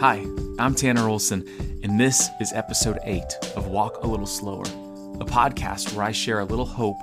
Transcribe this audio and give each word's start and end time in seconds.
Hi, 0.00 0.24
I'm 0.58 0.74
Tanner 0.74 1.06
Olson, 1.06 1.46
and 1.82 2.00
this 2.00 2.30
is 2.40 2.54
episode 2.54 2.98
8 3.02 3.22
of 3.54 3.66
Walk 3.66 4.02
a 4.02 4.06
Little 4.06 4.24
Slower, 4.24 4.62
a 4.62 5.26
podcast 5.26 5.94
where 5.94 6.06
I 6.06 6.10
share 6.10 6.40
a 6.40 6.44
little 6.46 6.64
hope, 6.64 6.96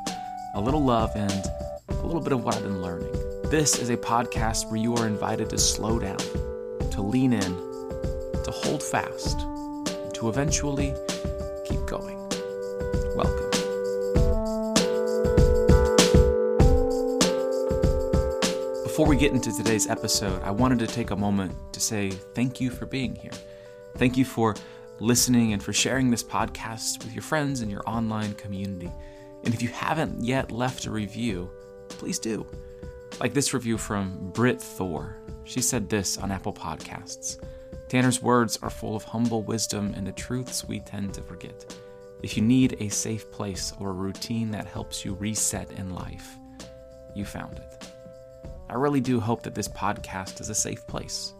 a 0.55 0.59
little 0.59 0.83
love, 0.83 1.11
and 1.15 1.45
a 1.89 2.03
little 2.03 2.21
bit 2.21 2.33
of 2.33 2.43
what 2.43 2.55
I've 2.55 2.63
been 2.63 2.81
learning. 2.81 3.11
This 3.51 3.77
is 3.77 3.91
a 3.91 3.97
podcast 3.97 4.65
where 4.71 4.77
you 4.77 4.95
are 4.95 5.05
invited 5.05 5.51
to 5.51 5.59
slow 5.59 5.99
down, 5.99 6.17
to 6.89 7.03
lean 7.03 7.33
in, 7.33 7.41
to 8.43 8.49
hold 8.51 8.81
fast, 8.81 9.41
to 10.15 10.27
eventually 10.27 10.91
keep 11.67 11.85
going. 11.85 12.16
Before 18.97 19.09
we 19.09 19.15
get 19.15 19.31
into 19.31 19.55
today's 19.55 19.85
episode, 19.85 20.41
I 20.41 20.49
wanted 20.49 20.79
to 20.79 20.87
take 20.87 21.11
a 21.11 21.15
moment 21.15 21.53
to 21.71 21.79
say 21.79 22.09
thank 22.09 22.59
you 22.59 22.71
for 22.71 22.87
being 22.87 23.13
here. 23.13 23.29
Thank 23.97 24.17
you 24.17 24.25
for 24.25 24.55
listening 24.99 25.53
and 25.53 25.61
for 25.61 25.71
sharing 25.71 26.09
this 26.09 26.23
podcast 26.23 27.03
with 27.03 27.13
your 27.13 27.21
friends 27.21 27.61
and 27.61 27.69
your 27.69 27.87
online 27.87 28.33
community. 28.33 28.91
And 29.43 29.53
if 29.53 29.61
you 29.61 29.69
haven't 29.69 30.23
yet 30.23 30.51
left 30.51 30.87
a 30.87 30.89
review, 30.89 31.47
please 31.89 32.17
do. 32.17 32.47
Like 33.19 33.35
this 33.35 33.53
review 33.53 33.77
from 33.77 34.31
Britt 34.33 34.59
Thor. 34.59 35.15
She 35.43 35.61
said 35.61 35.87
this 35.89 36.17
on 36.17 36.31
Apple 36.31 36.53
Podcasts 36.53 37.37
Tanner's 37.89 38.23
words 38.23 38.57
are 38.63 38.71
full 38.71 38.95
of 38.95 39.03
humble 39.03 39.43
wisdom 39.43 39.93
and 39.95 40.07
the 40.07 40.11
truths 40.11 40.65
we 40.65 40.79
tend 40.79 41.13
to 41.13 41.21
forget. 41.21 41.71
If 42.23 42.35
you 42.35 42.41
need 42.41 42.77
a 42.79 42.89
safe 42.89 43.29
place 43.29 43.73
or 43.79 43.91
a 43.91 43.93
routine 43.93 44.49
that 44.49 44.65
helps 44.65 45.05
you 45.05 45.13
reset 45.13 45.69
in 45.73 45.93
life, 45.93 46.35
you 47.13 47.25
found 47.25 47.59
it. 47.59 47.86
I 48.69 48.75
really 48.75 49.01
do 49.01 49.19
hope 49.19 49.43
that 49.43 49.55
this 49.55 49.67
podcast 49.67 50.41
is 50.41 50.49
a 50.49 50.55
safe 50.55 50.85
place, 50.87 51.33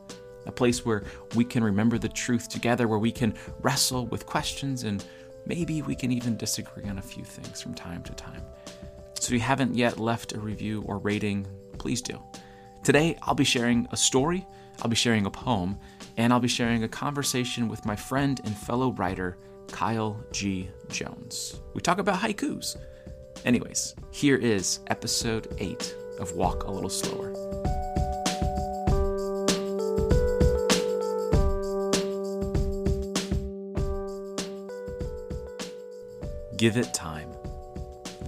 a 0.45 0.51
place 0.51 0.85
where 0.85 1.03
we 1.35 1.43
can 1.43 1.63
remember 1.63 1.97
the 1.97 2.09
truth 2.09 2.49
together, 2.49 2.87
where 2.87 2.99
we 2.99 3.11
can 3.11 3.33
wrestle 3.61 4.05
with 4.07 4.25
questions, 4.25 4.83
and 4.83 5.03
maybe 5.45 5.81
we 5.81 5.95
can 5.95 6.11
even 6.11 6.37
disagree 6.37 6.89
on 6.89 6.97
a 6.97 7.01
few 7.01 7.23
things 7.23 7.61
from 7.61 7.73
time 7.73 8.03
to 8.03 8.13
time. 8.13 8.41
So 9.19 9.27
if 9.27 9.31
you 9.31 9.39
haven't 9.39 9.75
yet 9.75 9.99
left 9.99 10.33
a 10.33 10.39
review 10.39 10.83
or 10.85 10.99
rating, 10.99 11.47
please 11.77 12.01
do. 12.01 12.21
Today, 12.83 13.17
I'll 13.23 13.35
be 13.35 13.43
sharing 13.43 13.87
a 13.91 13.97
story, 13.97 14.45
I'll 14.81 14.89
be 14.89 14.95
sharing 14.95 15.25
a 15.25 15.31
poem, 15.31 15.77
and 16.15 16.31
I'll 16.31 16.39
be 16.39 16.47
sharing 16.47 16.83
a 16.83 16.87
conversation 16.87 17.67
with 17.67 17.85
my 17.85 17.95
friend 17.95 18.39
and 18.45 18.55
fellow 18.55 18.91
writer, 18.93 19.37
Kyle 19.67 20.23
G. 20.31 20.69
Jones. 20.89 21.59
We 21.73 21.81
talk 21.81 21.97
about 21.97 22.19
haikus. 22.19 22.77
Anyways, 23.43 23.95
here 24.11 24.37
is 24.37 24.79
episode 24.87 25.53
8 25.57 25.95
of 26.19 26.33
Walk 26.33 26.63
a 26.63 26.71
Little 26.71 26.89
Slower. 26.89 27.33
Give 36.57 36.75
it 36.75 36.91
time. 36.93 37.29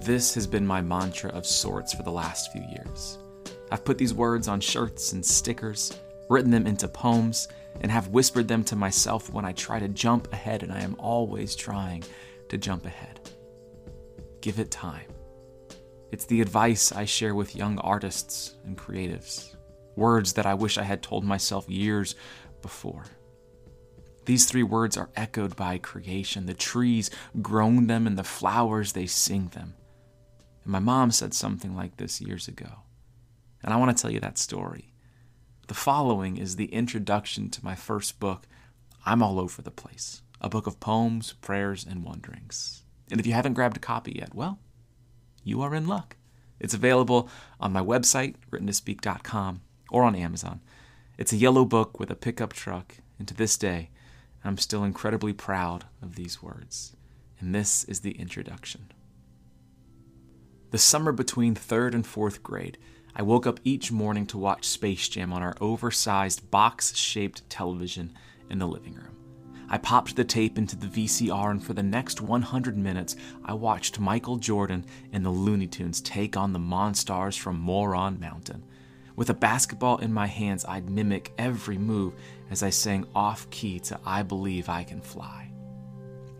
This 0.02 0.34
has 0.34 0.46
been 0.46 0.64
my 0.66 0.80
mantra 0.80 1.30
of 1.30 1.44
sorts 1.44 1.92
for 1.92 2.04
the 2.04 2.12
last 2.12 2.52
few 2.52 2.62
years. 2.62 3.18
I've 3.72 3.84
put 3.84 3.98
these 3.98 4.14
words 4.14 4.46
on 4.46 4.60
shirts 4.60 5.12
and 5.12 5.24
stickers, 5.24 5.92
written 6.28 6.50
them 6.50 6.66
into 6.66 6.86
poems, 6.86 7.48
and 7.80 7.90
have 7.90 8.08
whispered 8.08 8.46
them 8.46 8.62
to 8.64 8.76
myself 8.76 9.32
when 9.32 9.44
I 9.44 9.52
try 9.52 9.80
to 9.80 9.88
jump 9.88 10.32
ahead, 10.32 10.62
and 10.62 10.72
I 10.72 10.80
am 10.80 10.96
always 10.98 11.56
trying 11.56 12.04
to 12.48 12.58
jump 12.58 12.86
ahead. 12.86 13.20
Give 14.40 14.58
it 14.58 14.70
time. 14.70 15.06
It's 16.12 16.24
the 16.24 16.40
advice 16.40 16.90
I 16.90 17.04
share 17.04 17.34
with 17.34 17.54
young 17.54 17.78
artists 17.78 18.56
and 18.64 18.76
creatives, 18.76 19.54
words 19.94 20.32
that 20.32 20.46
I 20.46 20.54
wish 20.54 20.76
I 20.76 20.82
had 20.82 21.02
told 21.02 21.24
myself 21.24 21.68
years 21.68 22.16
before. 22.62 23.04
These 24.24 24.46
three 24.46 24.64
words 24.64 24.96
are 24.96 25.10
echoed 25.16 25.56
by 25.56 25.78
creation. 25.78 26.46
The 26.46 26.54
trees 26.54 27.10
groan 27.40 27.86
them, 27.86 28.06
and 28.06 28.18
the 28.18 28.24
flowers, 28.24 28.92
they 28.92 29.06
sing 29.06 29.48
them. 29.48 29.74
And 30.64 30.72
my 30.72 30.78
mom 30.80 31.10
said 31.10 31.32
something 31.32 31.76
like 31.76 31.96
this 31.96 32.20
years 32.20 32.48
ago. 32.48 32.82
And 33.62 33.72
I 33.72 33.76
want 33.76 33.96
to 33.96 34.00
tell 34.00 34.10
you 34.10 34.20
that 34.20 34.38
story. 34.38 34.92
The 35.68 35.74
following 35.74 36.36
is 36.36 36.56
the 36.56 36.72
introduction 36.72 37.50
to 37.50 37.64
my 37.64 37.76
first 37.76 38.18
book, 38.18 38.48
I'm 39.06 39.22
All 39.22 39.38
Over 39.38 39.62
the 39.62 39.70
Place, 39.70 40.22
a 40.40 40.48
book 40.48 40.66
of 40.66 40.80
poems, 40.80 41.34
prayers, 41.34 41.86
and 41.88 42.04
wonderings. 42.04 42.82
And 43.10 43.20
if 43.20 43.26
you 43.26 43.32
haven't 43.32 43.54
grabbed 43.54 43.76
a 43.76 43.80
copy 43.80 44.12
yet, 44.16 44.34
well, 44.34 44.58
you 45.42 45.62
are 45.62 45.74
in 45.74 45.86
luck. 45.86 46.16
It's 46.58 46.74
available 46.74 47.28
on 47.58 47.72
my 47.72 47.80
website, 47.80 48.34
writtentospeak.com, 48.50 49.62
or 49.90 50.04
on 50.04 50.14
Amazon. 50.14 50.60
It's 51.18 51.32
a 51.32 51.36
yellow 51.36 51.64
book 51.64 51.98
with 51.98 52.10
a 52.10 52.14
pickup 52.14 52.52
truck, 52.52 52.96
and 53.18 53.26
to 53.28 53.34
this 53.34 53.56
day, 53.56 53.90
I'm 54.44 54.58
still 54.58 54.84
incredibly 54.84 55.32
proud 55.32 55.84
of 56.02 56.16
these 56.16 56.42
words. 56.42 56.96
And 57.38 57.54
this 57.54 57.84
is 57.84 58.00
the 58.00 58.12
introduction. 58.12 58.92
The 60.70 60.78
summer 60.78 61.12
between 61.12 61.54
third 61.54 61.94
and 61.94 62.06
fourth 62.06 62.42
grade, 62.42 62.78
I 63.14 63.22
woke 63.22 63.46
up 63.46 63.58
each 63.64 63.90
morning 63.90 64.26
to 64.28 64.38
watch 64.38 64.64
Space 64.66 65.08
Jam 65.08 65.32
on 65.32 65.42
our 65.42 65.56
oversized 65.60 66.50
box 66.50 66.94
shaped 66.96 67.48
television 67.50 68.14
in 68.48 68.58
the 68.58 68.68
living 68.68 68.94
room. 68.94 69.16
I 69.72 69.78
popped 69.78 70.16
the 70.16 70.24
tape 70.24 70.58
into 70.58 70.74
the 70.74 70.88
VCR, 70.88 71.52
and 71.52 71.64
for 71.64 71.74
the 71.74 71.82
next 71.82 72.20
100 72.20 72.76
minutes, 72.76 73.14
I 73.44 73.54
watched 73.54 74.00
Michael 74.00 74.36
Jordan 74.36 74.84
and 75.12 75.24
the 75.24 75.30
Looney 75.30 75.68
Tunes 75.68 76.00
take 76.00 76.36
on 76.36 76.52
the 76.52 76.58
Monstars 76.58 77.38
from 77.38 77.60
Moron 77.60 78.18
Mountain. 78.18 78.64
With 79.14 79.30
a 79.30 79.34
basketball 79.34 79.98
in 79.98 80.12
my 80.12 80.26
hands, 80.26 80.64
I'd 80.64 80.90
mimic 80.90 81.32
every 81.38 81.78
move 81.78 82.14
as 82.50 82.64
I 82.64 82.70
sang 82.70 83.06
off 83.14 83.48
key 83.50 83.78
to 83.80 84.00
I 84.04 84.24
Believe 84.24 84.68
I 84.68 84.82
Can 84.82 85.00
Fly. 85.00 85.52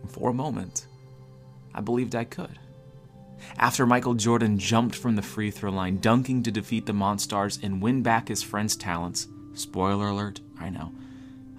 And 0.01 0.11
for 0.11 0.29
a 0.29 0.33
moment, 0.33 0.87
I 1.73 1.79
believed 1.79 2.15
I 2.15 2.25
could. 2.25 2.59
After 3.57 3.85
Michael 3.85 4.13
Jordan 4.13 4.59
jumped 4.59 4.95
from 4.95 5.15
the 5.15 5.21
free 5.21 5.51
throw 5.51 5.71
line, 5.71 5.97
dunking 5.99 6.43
to 6.43 6.51
defeat 6.51 6.85
the 6.85 6.93
Monstars 6.93 7.63
and 7.63 7.81
win 7.81 8.01
back 8.01 8.27
his 8.27 8.43
friend's 8.43 8.75
talents, 8.75 9.27
spoiler 9.53 10.07
alert, 10.07 10.41
I 10.59 10.69
know, 10.69 10.91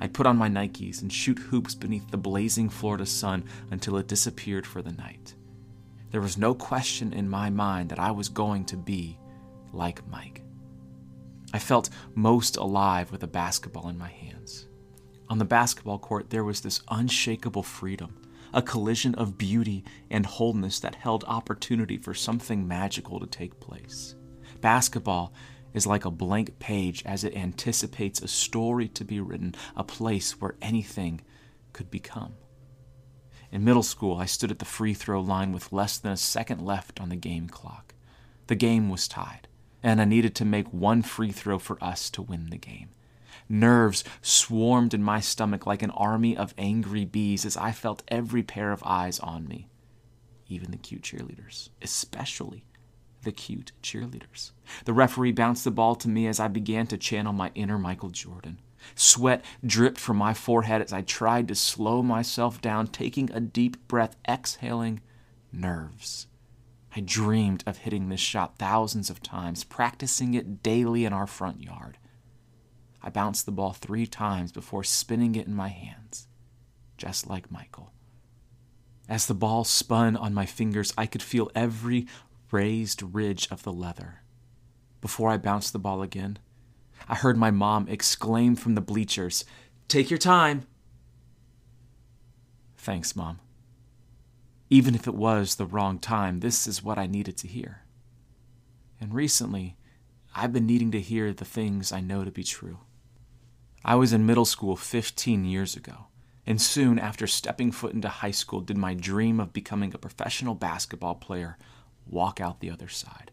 I'd 0.02 0.14
put 0.14 0.26
on 0.26 0.36
my 0.36 0.48
Nikes 0.48 1.00
and 1.00 1.12
shoot 1.12 1.38
hoops 1.38 1.76
beneath 1.76 2.10
the 2.10 2.16
blazing 2.16 2.68
Florida 2.68 3.06
sun 3.06 3.44
until 3.70 3.98
it 3.98 4.08
disappeared 4.08 4.66
for 4.66 4.82
the 4.82 4.90
night. 4.90 5.36
There 6.10 6.20
was 6.20 6.36
no 6.36 6.54
question 6.54 7.12
in 7.12 7.30
my 7.30 7.50
mind 7.50 7.88
that 7.90 8.00
I 8.00 8.10
was 8.10 8.28
going 8.28 8.64
to 8.64 8.76
be 8.76 9.16
like 9.72 10.04
Mike. 10.08 10.42
I 11.54 11.60
felt 11.60 11.88
most 12.16 12.56
alive 12.56 13.12
with 13.12 13.22
a 13.22 13.28
basketball 13.28 13.88
in 13.90 13.96
my 13.96 14.08
hands. 14.08 14.66
On 15.28 15.38
the 15.38 15.44
basketball 15.44 16.00
court, 16.00 16.30
there 16.30 16.42
was 16.42 16.62
this 16.62 16.82
unshakable 16.90 17.62
freedom, 17.62 18.16
a 18.52 18.60
collision 18.60 19.14
of 19.14 19.38
beauty 19.38 19.84
and 20.10 20.26
wholeness 20.26 20.80
that 20.80 20.96
held 20.96 21.22
opportunity 21.28 21.96
for 21.96 22.12
something 22.12 22.66
magical 22.66 23.20
to 23.20 23.26
take 23.28 23.60
place. 23.60 24.16
Basketball 24.60 25.32
is 25.74 25.86
like 25.86 26.04
a 26.04 26.10
blank 26.10 26.58
page 26.58 27.02
as 27.04 27.24
it 27.24 27.36
anticipates 27.36 28.20
a 28.20 28.28
story 28.28 28.88
to 28.88 29.04
be 29.04 29.20
written, 29.20 29.54
a 29.76 29.84
place 29.84 30.40
where 30.40 30.56
anything 30.60 31.20
could 31.72 31.90
become. 31.90 32.34
In 33.50 33.64
middle 33.64 33.82
school, 33.82 34.16
I 34.16 34.26
stood 34.26 34.50
at 34.50 34.58
the 34.58 34.64
free 34.64 34.94
throw 34.94 35.20
line 35.20 35.52
with 35.52 35.72
less 35.72 35.98
than 35.98 36.12
a 36.12 36.16
second 36.16 36.64
left 36.64 37.00
on 37.00 37.10
the 37.10 37.16
game 37.16 37.48
clock. 37.48 37.94
The 38.46 38.54
game 38.54 38.88
was 38.88 39.06
tied, 39.06 39.46
and 39.82 40.00
I 40.00 40.04
needed 40.04 40.34
to 40.36 40.44
make 40.44 40.72
one 40.72 41.02
free 41.02 41.32
throw 41.32 41.58
for 41.58 41.82
us 41.82 42.08
to 42.10 42.22
win 42.22 42.50
the 42.50 42.56
game. 42.56 42.88
Nerves 43.48 44.04
swarmed 44.22 44.94
in 44.94 45.02
my 45.02 45.20
stomach 45.20 45.66
like 45.66 45.82
an 45.82 45.90
army 45.90 46.36
of 46.36 46.54
angry 46.56 47.04
bees 47.04 47.44
as 47.44 47.56
I 47.56 47.72
felt 47.72 48.02
every 48.08 48.42
pair 48.42 48.72
of 48.72 48.82
eyes 48.84 49.20
on 49.20 49.46
me, 49.46 49.68
even 50.48 50.70
the 50.70 50.78
cute 50.78 51.02
cheerleaders, 51.02 51.68
especially 51.82 52.64
the 53.22 53.32
cute 53.32 53.72
cheerleaders. 53.82 54.52
The 54.84 54.92
referee 54.92 55.32
bounced 55.32 55.64
the 55.64 55.70
ball 55.70 55.94
to 55.96 56.08
me 56.08 56.26
as 56.26 56.40
I 56.40 56.48
began 56.48 56.86
to 56.88 56.98
channel 56.98 57.32
my 57.32 57.50
inner 57.54 57.78
Michael 57.78 58.10
Jordan. 58.10 58.58
Sweat 58.94 59.44
dripped 59.64 60.00
from 60.00 60.16
my 60.16 60.34
forehead 60.34 60.82
as 60.82 60.92
I 60.92 61.02
tried 61.02 61.48
to 61.48 61.54
slow 61.54 62.02
myself 62.02 62.60
down, 62.60 62.88
taking 62.88 63.30
a 63.32 63.40
deep 63.40 63.86
breath, 63.88 64.16
exhaling 64.28 65.00
nerves. 65.52 66.26
I 66.94 67.00
dreamed 67.00 67.64
of 67.66 67.78
hitting 67.78 68.08
this 68.08 68.20
shot 68.20 68.58
thousands 68.58 69.08
of 69.08 69.22
times, 69.22 69.64
practicing 69.64 70.34
it 70.34 70.62
daily 70.62 71.04
in 71.04 71.12
our 71.12 71.26
front 71.26 71.62
yard. 71.62 71.96
I 73.02 73.10
bounced 73.10 73.46
the 73.46 73.52
ball 73.52 73.72
three 73.72 74.06
times 74.06 74.52
before 74.52 74.84
spinning 74.84 75.34
it 75.34 75.46
in 75.46 75.54
my 75.54 75.68
hands, 75.68 76.28
just 76.96 77.26
like 77.26 77.50
Michael. 77.50 77.92
As 79.08 79.26
the 79.26 79.34
ball 79.34 79.64
spun 79.64 80.16
on 80.16 80.34
my 80.34 80.46
fingers, 80.46 80.92
I 80.96 81.06
could 81.06 81.22
feel 81.22 81.50
every 81.54 82.06
raised 82.52 83.02
ridge 83.02 83.49
of 83.50 83.62
the 83.62 83.72
leather. 83.72 84.20
Before 85.00 85.31
I 85.31 85.37
bounced 85.37 85.72
the 85.72 85.78
ball 85.78 86.02
again, 86.02 86.38
I 87.08 87.16
heard 87.16 87.37
my 87.37 87.50
mom 87.50 87.88
exclaim 87.88 88.54
from 88.54 88.75
the 88.75 88.81
bleachers, 88.81 89.44
Take 89.88 90.10
your 90.10 90.19
time. 90.19 90.66
Thanks, 92.76 93.16
Mom. 93.16 93.40
Even 94.70 94.94
if 94.94 95.06
it 95.06 95.14
was 95.14 95.56
the 95.56 95.66
wrong 95.66 95.99
time, 95.99 96.40
this 96.40 96.66
is 96.66 96.82
what 96.82 96.99
I 96.99 97.06
needed 97.06 97.37
to 97.38 97.49
hear. 97.49 97.82
And 99.00 99.12
recently, 99.12 99.76
I've 100.34 100.52
been 100.52 100.66
needing 100.66 100.90
to 100.93 101.00
hear 101.00 101.32
the 101.32 101.44
things 101.44 101.93
I 101.93 102.00
know 102.00 102.25
to 102.25 102.31
be 102.31 102.44
true. 102.44 102.78
I 103.84 103.96
was 103.96 104.12
in 104.12 104.25
middle 104.25 104.44
school 104.44 104.76
15 104.76 105.44
years 105.44 105.76
ago, 105.76 106.06
and 106.46 106.62
soon 106.62 106.99
after 106.99 107.26
stepping 107.26 107.72
foot 107.72 107.93
into 107.93 108.08
high 108.08 108.31
school, 108.31 108.60
did 108.60 108.78
my 108.78 108.94
dream 108.94 109.40
of 109.40 109.52
becoming 109.52 109.93
a 109.93 109.99
professional 109.99 110.54
basketball 110.54 111.16
player 111.16 111.58
walk 112.06 112.40
out 112.40 112.60
the 112.60 112.70
other 112.70 112.88
side. 112.88 113.31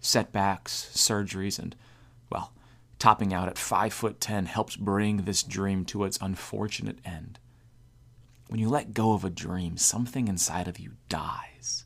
Setbacks, 0.00 0.90
surgeries, 0.94 1.58
and, 1.58 1.74
well, 2.30 2.52
topping 2.98 3.32
out 3.32 3.48
at 3.48 3.58
5 3.58 3.92
foot 3.92 4.20
10 4.20 4.46
helps 4.46 4.76
bring 4.76 5.18
this 5.18 5.42
dream 5.42 5.84
to 5.86 6.04
its 6.04 6.18
unfortunate 6.20 6.98
end. 7.04 7.38
When 8.48 8.60
you 8.60 8.68
let 8.68 8.94
go 8.94 9.12
of 9.12 9.24
a 9.24 9.30
dream, 9.30 9.76
something 9.76 10.28
inside 10.28 10.68
of 10.68 10.78
you 10.78 10.92
dies. 11.08 11.84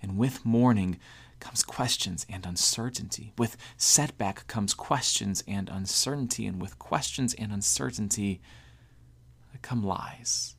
And 0.00 0.16
with 0.16 0.44
mourning 0.44 0.98
comes 1.38 1.62
questions 1.62 2.24
and 2.28 2.46
uncertainty. 2.46 3.32
With 3.36 3.56
setback 3.76 4.46
comes 4.46 4.72
questions 4.72 5.44
and 5.46 5.68
uncertainty. 5.68 6.46
And 6.46 6.60
with 6.60 6.78
questions 6.78 7.34
and 7.34 7.52
uncertainty 7.52 8.40
come 9.62 9.84
lies. 9.84 10.55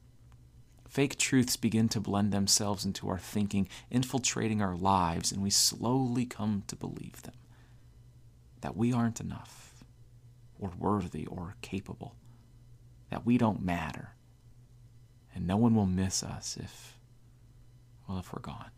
Fake 0.98 1.20
truths 1.20 1.58
begin 1.58 1.88
to 1.90 2.00
blend 2.00 2.32
themselves 2.32 2.84
into 2.84 3.08
our 3.08 3.20
thinking, 3.20 3.70
infiltrating 3.92 4.64
our 4.64 4.76
lives, 4.76 5.32
and 5.32 5.44
we 5.44 5.52
slowly 5.52 6.26
come 6.26 6.64
to 6.66 6.76
believe 6.76 7.22
them 7.22 7.36
that 8.62 8.76
we 8.76 8.92
aren't 8.92 9.22
enough, 9.22 9.84
or 10.58 10.72
worthy, 10.76 11.28
or 11.28 11.54
capable, 11.62 12.16
that 13.12 13.28
we 13.28 13.38
don't 13.38 13.62
matter, 13.62 14.16
and 15.36 15.46
no 15.46 15.56
one 15.56 15.76
will 15.76 15.86
miss 15.86 16.24
us 16.24 16.58
if, 16.60 16.98
well, 18.10 18.18
if 18.18 18.34
we're 18.34 18.42
gone. 18.42 18.72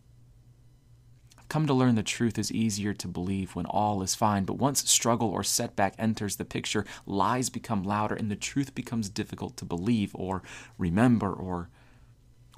I've 1.37 1.47
come 1.47 1.67
to 1.67 1.73
learn 1.73 1.95
the 1.95 2.03
truth 2.03 2.37
is 2.37 2.51
easier 2.51 2.93
to 2.95 3.07
believe 3.07 3.55
when 3.55 3.65
all 3.65 4.01
is 4.01 4.13
fine, 4.13 4.43
but 4.43 4.57
once 4.57 4.91
struggle 4.91 5.29
or 5.29 5.45
setback 5.45 5.95
enters 5.97 6.35
the 6.35 6.43
picture, 6.43 6.83
lies 7.05 7.49
become 7.49 7.81
louder 7.81 8.15
and 8.15 8.29
the 8.29 8.35
truth 8.35 8.75
becomes 8.75 9.07
difficult 9.07 9.55
to 9.55 9.63
believe 9.63 10.11
or 10.13 10.43
remember 10.77 11.31
or, 11.31 11.69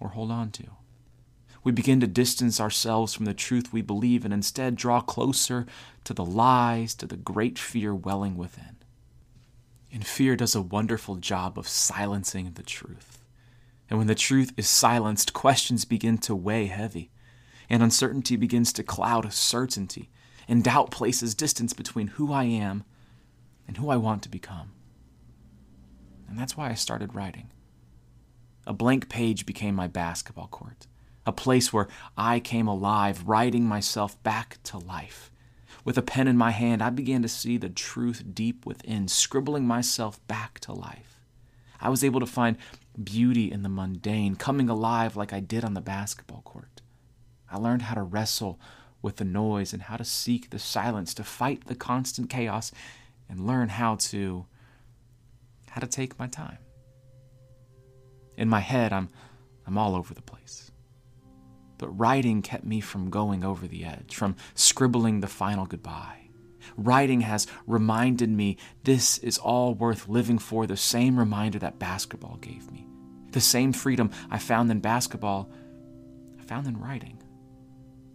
or 0.02 0.10
hold 0.10 0.32
on 0.32 0.52
to. 0.52 0.64
We 1.64 1.72
begin 1.72 2.00
to 2.00 2.08
distance 2.08 2.60
ourselves 2.60 3.14
from 3.14 3.26
the 3.26 3.36
truth 3.36 3.72
we 3.72 3.84
believe 3.84 4.26
and 4.26 4.34
instead 4.34 4.76
draw 4.76 5.00
closer 5.00 5.68
to 6.06 6.14
the 6.14 6.26
lies, 6.26 6.96
to 6.96 7.06
the 7.06 7.18
great 7.18 7.60
fear 7.60 7.94
welling 7.94 8.36
within. 8.36 8.78
And 9.94 10.06
fear 10.06 10.36
does 10.36 10.56
a 10.56 10.62
wonderful 10.62 11.18
job 11.18 11.60
of 11.60 11.68
silencing 11.68 12.52
the 12.56 12.64
truth. 12.64 13.24
And 13.90 14.00
when 14.00 14.08
the 14.08 14.16
truth 14.16 14.54
is 14.58 14.68
silenced, 14.68 15.34
questions 15.34 15.86
begin 15.86 16.18
to 16.20 16.36
weigh 16.36 16.66
heavy, 16.68 17.12
and 17.70 17.84
uncertainty 17.84 18.38
begins 18.38 18.74
to 18.74 18.84
cloud 18.84 19.32
certainty, 19.32 20.10
and 20.48 20.64
doubt 20.64 20.92
places 20.92 21.36
distance 21.36 21.74
between 21.74 22.08
who 22.08 22.34
I 22.34 22.46
am 22.46 22.84
and 23.68 23.78
who 23.78 23.90
I 23.90 23.98
want 23.98 24.24
to 24.24 24.30
become. 24.30 24.72
And 26.28 26.40
that's 26.40 26.58
why 26.58 26.70
I 26.70 26.74
started 26.74 27.14
writing. 27.14 27.52
A 28.68 28.74
blank 28.74 29.10
page 29.10 29.46
became 29.46 29.76
my 29.76 29.88
basketball 29.88 30.48
court, 30.48 30.88
a 31.26 31.32
place 31.32 31.74
where 31.74 31.88
I 32.16 32.40
came 32.40 32.68
alive, 32.68 33.28
writing 33.28 33.66
myself 33.66 34.22
back 34.24 34.60
to 34.64 34.78
life. 34.78 35.32
With 35.84 35.98
a 35.98 36.04
pen 36.04 36.28
in 36.28 36.38
my 36.38 36.52
hand, 36.52 36.84
I 36.84 36.92
began 36.92 37.24
to 37.24 37.28
see 37.28 37.58
the 37.58 37.70
truth 37.70 38.24
deep 38.34 38.66
within, 38.66 39.08
scribbling 39.08 39.66
myself 39.66 40.26
back 40.28 40.60
to 40.62 40.74
life. 40.74 41.20
I 41.80 41.90
was 41.90 42.04
able 42.04 42.20
to 42.20 42.28
find 42.28 42.58
beauty 43.04 43.52
in 43.52 43.64
the 43.64 43.70
mundane, 43.70 44.36
coming 44.36 44.70
alive 44.70 45.16
like 45.16 45.34
I 45.34 45.40
did 45.40 45.66
on 45.66 45.74
the 45.74 45.82
basketball 45.82 46.42
court. 46.44 46.82
I 47.50 47.58
learned 47.58 47.84
how 47.84 47.96
to 47.96 48.04
wrestle 48.04 48.60
with 49.02 49.16
the 49.16 49.26
noise 49.26 49.74
and 49.74 49.84
how 49.84 49.98
to 49.98 50.06
seek 50.06 50.52
the 50.52 50.60
silence, 50.60 51.16
to 51.16 51.24
fight 51.24 51.66
the 51.66 51.76
constant 51.76 52.30
chaos, 52.30 52.72
and 53.28 53.48
learn 53.48 53.70
how 53.70 53.96
to 53.96 54.46
how 55.72 55.80
to 55.82 55.88
take 55.88 56.20
my 56.20 56.28
time. 56.28 56.58
In 58.38 58.50
my 58.50 58.60
head, 58.60 58.94
I'm 58.94 59.10
I'm 59.66 59.78
all 59.78 59.96
over 59.96 60.14
the 60.14 60.22
place. 60.22 60.72
But 61.78 61.90
writing 61.98 62.42
kept 62.42 62.64
me 62.64 62.82
from 62.82 63.10
going 63.10 63.44
over 63.44 63.68
the 63.68 63.86
edge, 63.86 64.16
from 64.16 64.36
scribbling 64.54 65.20
the 65.20 65.28
final 65.28 65.66
goodbye. 65.66 66.30
Writing 66.78 67.22
has 67.22 67.48
reminded 67.68 68.30
me 68.30 68.58
this 68.84 69.18
is 69.20 69.38
all 69.38 69.74
worth 69.74 70.08
living 70.08 70.38
for, 70.38 70.68
the 70.68 70.78
same 70.78 71.18
reminder 71.18 71.60
that 71.60 71.80
basketball 71.80 72.38
gave 72.38 72.72
me. 72.72 72.86
The 73.32 73.42
same 73.42 73.74
freedom 73.74 74.12
I 74.30 74.38
found 74.38 74.70
in 74.72 74.80
basketball, 74.80 75.50
I 76.40 76.44
found 76.44 76.68
in 76.68 76.80
writing. 76.80 77.22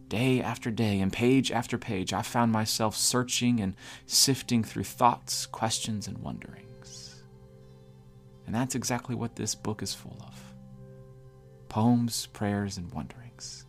Day 0.08 0.40
after 0.40 0.70
day 0.70 1.00
and 1.00 1.12
page 1.12 1.50
after 1.50 1.78
page, 1.78 2.12
I 2.12 2.22
found 2.22 2.52
myself 2.52 2.96
searching 2.96 3.60
and 3.60 3.74
sifting 4.06 4.62
through 4.62 4.84
thoughts, 4.84 5.46
questions, 5.46 6.06
and 6.06 6.18
wonderings. 6.18 6.65
And 8.46 8.54
that's 8.54 8.74
exactly 8.74 9.14
what 9.14 9.36
this 9.36 9.54
book 9.54 9.82
is 9.82 9.92
full 9.92 10.16
of 10.20 10.54
poems, 11.68 12.26
prayers, 12.26 12.76
and 12.78 12.92
wonderings. 12.92 13.66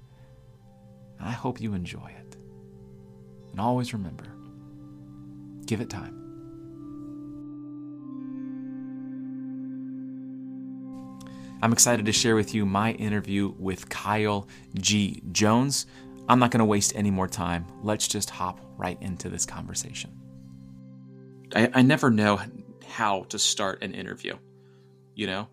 And 1.19 1.27
I 1.27 1.31
hope 1.31 1.59
you 1.59 1.73
enjoy 1.73 2.13
it. 2.17 2.37
And 3.51 3.59
always 3.59 3.93
remember 3.93 4.25
give 5.65 5.81
it 5.81 5.89
time. 5.89 6.13
I'm 11.61 11.73
excited 11.73 12.05
to 12.05 12.13
share 12.13 12.35
with 12.35 12.53
you 12.53 12.65
my 12.65 12.91
interview 12.93 13.53
with 13.57 13.89
Kyle 13.89 14.47
G. 14.75 15.23
Jones. 15.31 15.87
I'm 16.29 16.39
not 16.39 16.51
going 16.51 16.59
to 16.59 16.65
waste 16.65 16.93
any 16.95 17.09
more 17.09 17.27
time. 17.27 17.65
Let's 17.81 18.07
just 18.07 18.29
hop 18.29 18.61
right 18.77 18.97
into 19.01 19.27
this 19.27 19.45
conversation. 19.45 20.11
I, 21.55 21.69
I 21.73 21.81
never 21.81 22.11
know 22.11 22.39
how 22.87 23.23
to 23.23 23.39
start 23.39 23.83
an 23.83 23.93
interview, 23.93 24.37
you 25.17 25.27
know? 25.27 25.47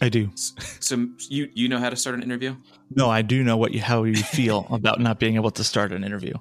I 0.00 0.08
do. 0.08 0.30
So 0.34 1.08
you 1.28 1.50
you 1.52 1.68
know 1.68 1.78
how 1.78 1.90
to 1.90 1.96
start 1.96 2.16
an 2.16 2.22
interview? 2.22 2.56
No, 2.94 3.10
I 3.10 3.22
do 3.22 3.44
know 3.44 3.56
what 3.56 3.72
you 3.72 3.80
how 3.82 4.04
you 4.04 4.16
feel 4.16 4.66
about 4.70 5.00
not 5.00 5.18
being 5.18 5.34
able 5.34 5.50
to 5.50 5.64
start 5.64 5.92
an 5.92 6.02
interview. 6.02 6.34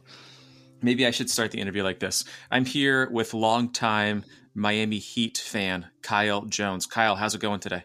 Maybe 0.81 1.05
I 1.05 1.11
should 1.11 1.29
start 1.29 1.51
the 1.51 1.59
interview 1.59 1.83
like 1.83 1.99
this. 1.99 2.23
I'm 2.49 2.65
here 2.65 3.09
with 3.09 3.33
longtime 3.33 4.23
Miami 4.55 4.97
Heat 4.97 5.37
fan 5.37 5.87
Kyle 6.01 6.41
Jones. 6.43 6.85
Kyle, 6.85 7.15
how's 7.15 7.35
it 7.35 7.41
going 7.41 7.59
today? 7.59 7.83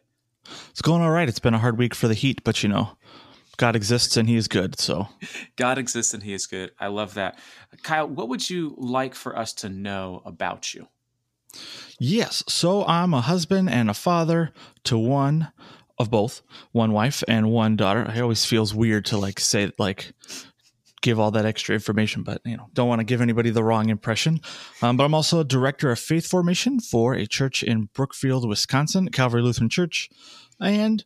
It's 0.70 0.82
going 0.82 1.02
all 1.02 1.11
right. 1.11 1.29
It's 1.29 1.40
been 1.40 1.55
a 1.55 1.58
hard 1.58 1.76
week 1.79 1.94
for 1.94 2.06
the 2.08 2.14
Heat, 2.14 2.43
but 2.44 2.62
you 2.62 2.69
know, 2.69 2.90
God 3.56 3.76
exists 3.76 4.17
and 4.17 4.29
He 4.29 4.37
is 4.37 4.49
good. 4.49 4.79
So 4.79 5.08
God 5.56 5.79
exists 5.79 6.14
and 6.14 6.22
He 6.22 6.32
is 6.32 6.46
good. 6.46 6.70
I 6.79 6.87
love 6.87 7.14
that. 7.14 7.38
Kyle, 7.82 8.08
what 8.08 8.29
would 8.29 8.49
you 8.49 8.75
like 8.79 9.14
for 9.14 9.37
us 9.37 9.52
to 9.55 9.69
know 9.69 10.22
about 10.25 10.74
you? 10.74 10.89
Yes. 11.98 12.43
So 12.48 12.84
I'm 12.86 13.15
a 13.15 13.20
husband 13.20 13.70
and 13.70 13.89
a 13.89 13.94
father 13.94 14.53
to 14.84 14.98
one 14.98 15.53
of 15.98 16.10
both, 16.10 16.43
one 16.72 16.93
wife 16.93 17.22
and 17.27 17.51
one 17.51 17.77
daughter. 17.77 18.03
It 18.03 18.20
always 18.20 18.44
feels 18.44 18.75
weird 18.75 19.06
to 19.06 19.17
like 19.17 19.41
say 19.41 19.70
like 19.79 20.13
give 21.01 21.20
all 21.20 21.31
that 21.31 21.46
extra 21.46 21.75
information, 21.75 22.22
but 22.22 22.41
you 22.44 22.56
know, 22.56 22.69
don't 22.72 22.89
want 22.89 23.01
to 23.01 23.05
give 23.05 23.20
anybody 23.20 23.51
the 23.51 23.63
wrong 23.63 23.89
impression. 23.89 24.41
Um, 24.82 24.96
but 24.96 25.05
I'm 25.05 25.15
also 25.15 25.41
a 25.41 25.44
director 25.44 25.91
of 25.91 25.98
faith 25.98 26.27
formation 26.27 26.81
for 26.81 27.15
a 27.15 27.27
church 27.27 27.63
in 27.63 27.89
Brookfield, 27.94 28.48
Wisconsin, 28.48 29.08
Calvary 29.10 29.43
Lutheran 29.43 29.70
Church, 29.70 30.10
and 30.60 31.05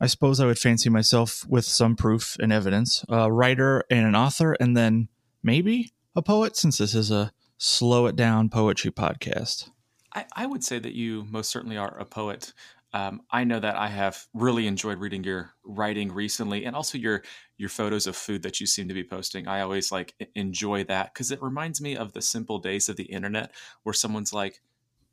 I 0.00 0.06
suppose 0.06 0.40
I 0.40 0.46
would 0.46 0.58
fancy 0.58 0.90
myself 0.90 1.44
with 1.48 1.64
some 1.64 1.96
proof 1.96 2.36
and 2.40 2.52
evidence, 2.52 3.04
a 3.08 3.30
writer 3.32 3.84
and 3.90 4.06
an 4.06 4.14
author, 4.14 4.56
and 4.60 4.76
then 4.76 5.08
maybe 5.42 5.92
a 6.14 6.22
poet, 6.22 6.56
since 6.56 6.78
this 6.78 6.94
is 6.94 7.10
a 7.10 7.32
slow 7.58 8.06
it 8.06 8.16
down 8.16 8.48
poetry 8.48 8.90
podcast. 8.90 9.70
I, 10.18 10.24
I 10.34 10.46
would 10.46 10.64
say 10.64 10.78
that 10.78 10.94
you 10.94 11.24
most 11.30 11.50
certainly 11.50 11.76
are 11.76 11.96
a 11.98 12.04
poet. 12.04 12.52
Um, 12.92 13.20
I 13.30 13.44
know 13.44 13.60
that 13.60 13.76
I 13.76 13.88
have 13.88 14.26
really 14.34 14.66
enjoyed 14.66 14.98
reading 14.98 15.22
your 15.22 15.50
writing 15.64 16.12
recently, 16.12 16.64
and 16.64 16.74
also 16.74 16.98
your 16.98 17.22
your 17.56 17.68
photos 17.68 18.06
of 18.06 18.16
food 18.16 18.42
that 18.42 18.60
you 18.60 18.66
seem 18.66 18.88
to 18.88 18.94
be 18.94 19.04
posting. 19.04 19.46
I 19.46 19.60
always 19.60 19.92
like 19.92 20.14
enjoy 20.34 20.84
that 20.84 21.12
because 21.12 21.30
it 21.30 21.42
reminds 21.42 21.80
me 21.80 21.96
of 21.96 22.12
the 22.12 22.22
simple 22.22 22.58
days 22.58 22.88
of 22.88 22.96
the 22.96 23.04
internet 23.04 23.52
where 23.82 23.92
someone's 23.92 24.32
like, 24.32 24.60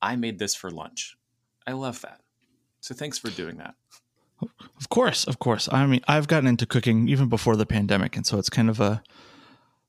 "I 0.01 0.15
made 0.15 0.39
this 0.39 0.55
for 0.55 0.71
lunch." 0.71 1.17
I 1.67 1.73
love 1.73 2.01
that. 2.01 2.21
So 2.79 2.95
thanks 2.95 3.17
for 3.17 3.29
doing 3.29 3.57
that. 3.57 3.75
Of 4.79 4.89
course, 4.89 5.25
of 5.25 5.39
course. 5.39 5.67
I 5.71 5.85
mean, 5.85 6.01
I've 6.07 6.27
gotten 6.27 6.47
into 6.47 6.65
cooking 6.65 7.09
even 7.09 7.29
before 7.29 7.55
the 7.55 7.65
pandemic, 7.65 8.15
and 8.15 8.25
so 8.25 8.39
it's 8.39 8.49
kind 8.49 8.69
of 8.69 8.79
a. 8.79 9.03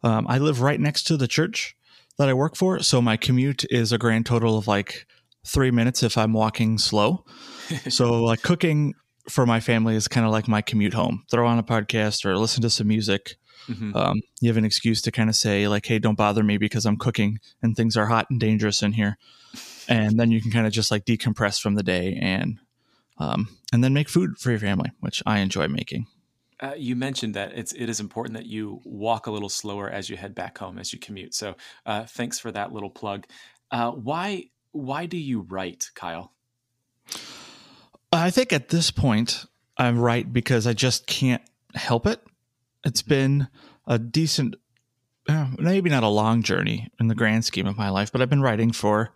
Um, 0.03 0.27
I 0.29 0.39
live 0.39 0.61
right 0.61 0.81
next 0.81 1.05
to 1.05 1.17
the 1.17 1.29
church 1.29 1.76
that 2.19 2.29
I 2.29 2.35
work 2.35 2.57
for, 2.57 2.83
so 2.83 3.03
my 3.03 3.17
commute 3.17 3.65
is 3.71 3.93
a 3.93 3.99
grand 3.99 4.27
total 4.27 4.59
of 4.59 4.67
like 4.67 5.07
three 5.47 5.71
minutes 5.71 6.03
if 6.03 6.19
I'm 6.19 6.33
walking 6.33 6.79
slow. 6.79 7.25
so 7.89 8.23
like 8.23 8.43
cooking 8.43 8.95
for 9.29 9.47
my 9.47 9.61
family 9.61 9.97
is 9.97 10.09
kind 10.09 10.27
of 10.27 10.33
like 10.33 10.49
my 10.49 10.63
commute 10.63 10.95
home. 10.95 11.25
Throw 11.31 11.47
on 11.47 11.59
a 11.59 11.63
podcast 11.63 12.25
or 12.25 12.37
listen 12.37 12.63
to 12.63 12.71
some 12.71 12.89
music. 12.89 13.37
Mm-hmm. 13.69 13.97
Um, 13.97 14.21
you 14.41 14.49
have 14.49 14.57
an 14.57 14.65
excuse 14.65 15.03
to 15.03 15.11
kind 15.11 15.29
of 15.29 15.37
say 15.37 15.67
like, 15.67 15.87
"Hey, 15.87 15.99
don't 15.99 16.17
bother 16.17 16.45
me 16.45 16.57
because 16.57 16.87
I'm 16.87 16.97
cooking 16.97 17.39
and 17.63 17.77
things 17.77 17.97
are 17.97 18.07
hot 18.07 18.27
and 18.31 18.39
dangerous 18.39 18.83
in 18.83 18.93
here," 18.93 19.19
and 19.89 20.21
then 20.21 20.31
you 20.31 20.41
can 20.41 20.53
kind 20.53 20.67
of 20.67 20.73
just 20.73 20.91
like 20.91 21.05
decompress 21.05 21.61
from 21.61 21.75
the 21.75 21.83
day 21.83 22.17
and 22.21 22.61
um, 23.19 23.49
and 23.73 23.83
then 23.83 23.93
make 23.93 24.09
food 24.09 24.39
for 24.39 24.51
your 24.51 24.61
family, 24.61 24.93
which 25.01 25.23
I 25.27 25.39
enjoy 25.39 25.69
making. 25.69 26.07
Uh, 26.59 26.73
you 26.77 26.97
mentioned 26.97 27.35
that 27.35 27.53
it's 27.55 27.73
it 27.73 27.89
is 27.89 28.01
important 28.01 28.35
that 28.35 28.47
you 28.47 28.81
walk 28.85 29.27
a 29.27 29.31
little 29.31 29.49
slower 29.49 29.91
as 29.91 30.09
you 30.09 30.17
head 30.17 30.35
back 30.35 30.57
home 30.57 30.79
as 30.79 30.93
you 30.93 30.99
commute. 30.99 31.35
So 31.35 31.55
uh, 31.85 32.05
thanks 32.05 32.39
for 32.39 32.51
that 32.53 32.73
little 32.73 32.91
plug. 32.91 33.27
Uh, 33.71 33.91
why 33.91 34.51
why 34.73 35.07
do 35.07 35.17
you 35.17 35.41
write, 35.41 35.91
Kyle? 35.95 36.33
I 38.13 38.31
think 38.31 38.53
at 38.53 38.69
this 38.69 38.91
point, 38.91 39.47
I'm 39.77 39.99
right 39.99 40.31
because 40.31 40.67
I 40.67 40.73
just 40.73 41.07
can't 41.07 41.43
help 41.75 42.07
it. 42.07 42.21
It's 42.85 43.03
been 43.03 43.49
a 43.87 43.99
decent, 43.99 44.57
uh, 45.29 45.49
maybe 45.59 45.91
not 45.91 46.03
a 46.03 46.09
long 46.09 46.43
journey 46.43 46.89
in 46.99 47.09
the 47.09 47.15
grand 47.15 47.45
scheme 47.45 47.67
of 47.67 47.77
my 47.77 47.91
life, 47.91 48.13
but 48.13 48.23
I've 48.23 48.31
been 48.31 48.43
writing 48.43 48.73
for 48.73 49.13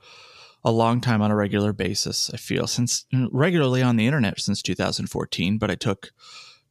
a 0.64 0.70
long 0.70 1.00
time 1.00 1.22
on 1.22 1.30
a 1.30 1.36
regular 1.36 1.72
basis. 1.72 2.30
I 2.34 2.36
feel 2.36 2.66
since 2.66 3.06
regularly 3.32 3.82
on 3.82 3.96
the 3.96 4.06
internet 4.06 4.40
since 4.40 4.60
2014, 4.62 5.56
but 5.58 5.70
I 5.70 5.74
took 5.74 6.12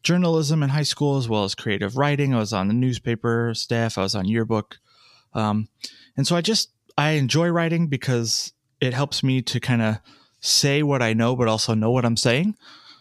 journalism 0.04 0.64
in 0.64 0.70
high 0.70 0.84
school 0.84 1.18
as 1.18 1.28
well 1.28 1.44
as 1.44 1.56
creative 1.56 1.98
writing. 1.98 2.34
I 2.34 2.40
was 2.40 2.54
on 2.54 2.68
the 2.68 2.74
newspaper 2.74 3.54
staff. 3.54 3.98
I 3.98 4.04
was 4.04 4.16
on 4.16 4.28
yearbook, 4.28 4.80
um, 5.34 5.70
and 6.18 6.26
so 6.26 6.36
I 6.36 6.42
just 6.42 6.72
I 6.98 7.12
enjoy 7.12 7.50
writing 7.50 7.88
because 7.88 8.54
it 8.82 8.94
helps 8.94 9.24
me 9.24 9.42
to 9.44 9.60
kind 9.60 9.82
of 9.82 9.98
say 10.40 10.84
what 10.84 11.02
I 11.02 11.14
know, 11.14 11.36
but 11.36 11.48
also 11.48 11.74
know 11.74 11.92
what 11.92 12.06
I'm 12.06 12.18
saying. 12.18 12.56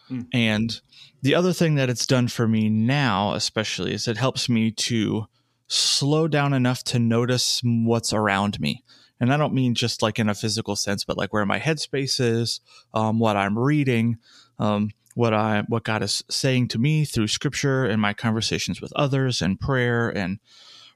Mm. 0.09 0.27
And 0.33 0.81
the 1.21 1.35
other 1.35 1.53
thing 1.53 1.75
that 1.75 1.89
it's 1.89 2.05
done 2.05 2.27
for 2.27 2.47
me 2.47 2.69
now, 2.69 3.33
especially, 3.33 3.93
is 3.93 4.07
it 4.07 4.17
helps 4.17 4.49
me 4.49 4.71
to 4.71 5.27
slow 5.67 6.27
down 6.27 6.53
enough 6.53 6.83
to 6.83 6.99
notice 6.99 7.61
what's 7.63 8.13
around 8.13 8.59
me. 8.59 8.83
And 9.19 9.33
I 9.33 9.37
don't 9.37 9.53
mean 9.53 9.75
just 9.75 10.01
like 10.01 10.17
in 10.17 10.29
a 10.29 10.33
physical 10.33 10.75
sense, 10.75 11.03
but 11.03 11.17
like 11.17 11.33
where 11.33 11.45
my 11.45 11.59
headspace 11.59 12.19
is, 12.19 12.61
um, 12.93 13.19
what 13.19 13.35
I'm 13.35 13.57
reading, 13.59 14.17
um, 14.57 14.91
what 15.19 15.33
I 15.33 15.63
what 15.67 15.83
God 15.83 16.01
is 16.01 16.23
saying 16.29 16.69
to 16.69 16.79
me 16.79 17.03
through 17.03 17.27
Scripture 17.27 17.83
and 17.83 18.01
my 18.01 18.13
conversations 18.13 18.79
with 18.79 18.93
others 18.95 19.41
and 19.41 19.59
prayer 19.59 20.07
and 20.07 20.39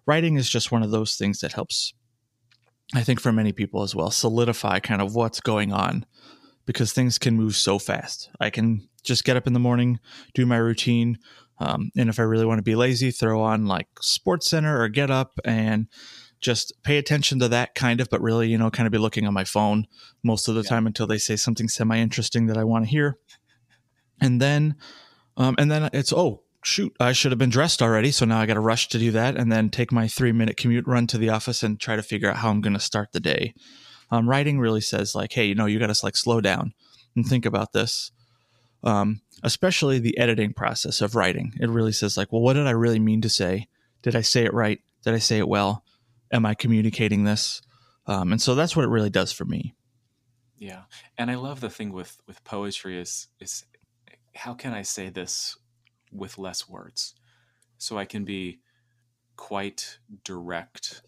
writing 0.05 0.37
is 0.37 0.49
just 0.49 0.71
one 0.71 0.81
of 0.81 0.91
those 0.91 1.17
things 1.17 1.41
that 1.41 1.51
helps. 1.51 1.93
I 2.95 3.03
think 3.03 3.19
for 3.19 3.33
many 3.33 3.51
people 3.51 3.83
as 3.83 3.93
well, 3.93 4.11
solidify 4.11 4.79
kind 4.79 5.01
of 5.01 5.13
what's 5.13 5.41
going 5.41 5.73
on 5.73 6.05
because 6.65 6.93
things 6.93 7.17
can 7.17 7.35
move 7.35 7.57
so 7.57 7.77
fast. 7.77 8.29
I 8.39 8.49
can 8.49 8.87
just 9.03 9.25
get 9.25 9.35
up 9.35 9.45
in 9.45 9.51
the 9.51 9.59
morning, 9.59 9.99
do 10.33 10.45
my 10.45 10.55
routine. 10.57 11.19
Um, 11.59 11.91
and 11.97 12.07
if 12.07 12.17
I 12.17 12.23
really 12.23 12.45
want 12.45 12.59
to 12.59 12.63
be 12.63 12.75
lazy, 12.75 13.11
throw 13.11 13.41
on 13.41 13.65
like 13.65 13.87
Sports 13.99 14.49
Center 14.49 14.81
or 14.81 14.87
Get 14.87 15.11
Up 15.11 15.37
and 15.43 15.87
just 16.39 16.71
pay 16.83 16.97
attention 16.97 17.39
to 17.39 17.49
that 17.49 17.75
kind 17.75 17.99
of, 17.99 18.09
but 18.09 18.21
really, 18.21 18.47
you 18.47 18.57
know, 18.57 18.71
kind 18.71 18.87
of 18.87 18.93
be 18.93 18.97
looking 18.97 19.27
on 19.27 19.33
my 19.33 19.43
phone 19.43 19.85
most 20.23 20.47
of 20.47 20.55
the 20.55 20.61
yeah. 20.61 20.69
time 20.69 20.87
until 20.87 21.07
they 21.07 21.17
say 21.17 21.35
something 21.35 21.67
semi 21.67 21.97
interesting 21.97 22.47
that 22.47 22.57
I 22.57 22.63
want 22.63 22.85
to 22.85 22.89
hear. 22.89 23.17
And 24.22 24.41
then, 24.41 24.75
um, 25.38 25.55
and 25.58 25.72
then 25.72 25.89
it's, 25.93 26.13
oh, 26.13 26.43
shoot, 26.63 26.96
I 27.00 27.12
should 27.12 27.32
have 27.32 27.39
been 27.39 27.50
dressed 27.50 27.82
already. 27.82 28.12
So 28.12 28.25
now 28.25 28.39
I 28.39 28.46
got 28.46 28.55
to 28.55 28.60
rush 28.60 28.88
to 28.89 29.00
do 29.00 29.12
that 29.12 29.36
and 29.36 29.51
then 29.51 29.70
take 29.70 29.91
my 29.91 30.08
three 30.08 30.32
minute 30.32 30.58
commute, 30.58 30.88
run 30.88 31.08
to 31.08 31.17
the 31.17 31.29
office 31.29 31.63
and 31.63 31.79
try 31.79 31.96
to 31.96 32.03
figure 32.03 32.29
out 32.29 32.38
how 32.38 32.50
I'm 32.50 32.62
going 32.62 32.74
to 32.74 32.79
start 32.79 33.12
the 33.12 33.20
day. 33.20 33.53
Um, 34.12 34.29
writing 34.29 34.60
really 34.60 34.82
says 34.82 35.15
like, 35.15 35.34
hey, 35.34 35.46
you 35.46 35.55
know, 35.55 35.65
you 35.65 35.79
got 35.79 35.93
to 35.93 36.05
like 36.05 36.15
slow 36.15 36.41
down 36.41 36.74
and 37.15 37.25
think 37.25 37.46
about 37.46 37.74
this. 37.74 38.12
Um, 38.84 39.22
especially 39.43 40.00
the 40.00 40.17
editing 40.17 40.53
process 40.53 41.01
of 41.01 41.15
writing. 41.15 41.53
It 41.60 41.70
really 41.70 41.93
says 41.93 42.17
like, 42.17 42.32
well, 42.32 42.41
what 42.41 42.53
did 42.53 42.67
I 42.67 42.72
really 42.72 43.00
mean 43.00 43.22
to 43.22 43.29
say? 43.29 43.67
Did 44.01 44.15
I 44.15 44.22
say 44.22 44.43
it 44.43 44.53
right? 44.53 44.79
Did 45.03 45.13
I 45.13 45.20
say 45.20 45.38
it 45.38 45.48
well? 45.48 45.84
Am 46.32 46.46
I 46.46 46.53
communicating 46.53 47.24
this? 47.24 47.62
Um, 48.08 48.32
and 48.34 48.41
so 48.41 48.55
that's 48.55 48.75
what 48.75 48.84
it 48.84 48.89
really 48.89 49.10
does 49.10 49.32
for 49.32 49.46
me. 49.46 49.74
Yeah, 50.58 50.84
and 51.17 51.32
I 51.32 51.36
love 51.36 51.60
the 51.60 51.70
thing 51.70 51.91
with 51.91 52.20
with 52.27 52.43
poetry 52.43 52.98
is 52.98 53.27
is 53.39 53.65
how 54.35 54.53
can 54.53 54.73
I 54.73 54.81
say 54.81 55.09
this 55.09 55.57
with 56.11 56.37
less 56.37 56.69
words, 56.69 57.15
so 57.77 57.97
I 57.97 58.05
can 58.05 58.25
be 58.25 58.59
quite 59.35 59.97
direct 60.23 61.01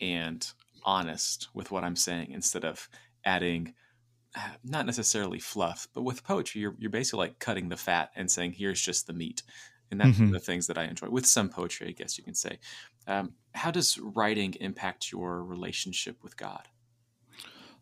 and 0.00 0.46
honest 0.84 1.48
with 1.54 1.70
what 1.70 1.84
I'm 1.84 1.96
saying 1.96 2.32
instead 2.32 2.64
of 2.64 2.88
adding 3.24 3.74
not 4.64 4.86
necessarily 4.86 5.38
fluff, 5.38 5.88
but 5.94 6.02
with 6.02 6.24
poetry, 6.24 6.60
you're, 6.60 6.74
you're 6.78 6.90
basically 6.90 7.18
like 7.18 7.38
cutting 7.38 7.68
the 7.68 7.76
fat 7.76 8.10
and 8.16 8.30
saying, 8.30 8.52
here's 8.52 8.80
just 8.80 9.06
the 9.06 9.12
meat. 9.12 9.42
And 9.90 10.00
that's 10.00 10.12
mm-hmm. 10.12 10.26
one 10.26 10.34
of 10.34 10.40
the 10.40 10.46
things 10.46 10.66
that 10.68 10.78
I 10.78 10.84
enjoy 10.84 11.10
with 11.10 11.26
some 11.26 11.50
poetry, 11.50 11.88
I 11.88 11.92
guess 11.92 12.16
you 12.16 12.24
can 12.24 12.34
say. 12.34 12.58
Um, 13.06 13.34
how 13.54 13.70
does 13.70 13.98
writing 13.98 14.54
impact 14.60 15.12
your 15.12 15.44
relationship 15.44 16.22
with 16.22 16.36
God? 16.36 16.68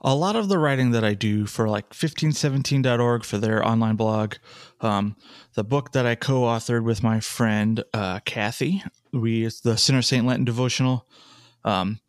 A 0.03 0.15
lot 0.15 0.35
of 0.35 0.49
the 0.49 0.59
writing 0.59 0.93
that 0.93 1.05
I 1.05 1.15
do 1.15 1.45
for 1.45 1.69
like 1.69 1.91
1517.org 1.91 3.25
for 3.25 3.37
their 3.37 3.67
online 3.67 3.97
blog, 3.97 4.37
um, 4.81 5.15
the 5.55 5.65
book 5.65 5.93
that 5.93 6.07
I 6.07 6.15
co 6.15 6.43
authored 6.43 6.85
with 6.85 7.03
my 7.03 7.21
friend 7.21 7.85
uh, 7.93 8.21
Kathy, 8.21 8.83
we, 9.13 9.45
the 9.63 9.77
Sinner 9.77 10.03
Saint 10.03 10.27
Lenten 10.27 10.45
devotional. 10.45 11.07
Um, 11.65 12.01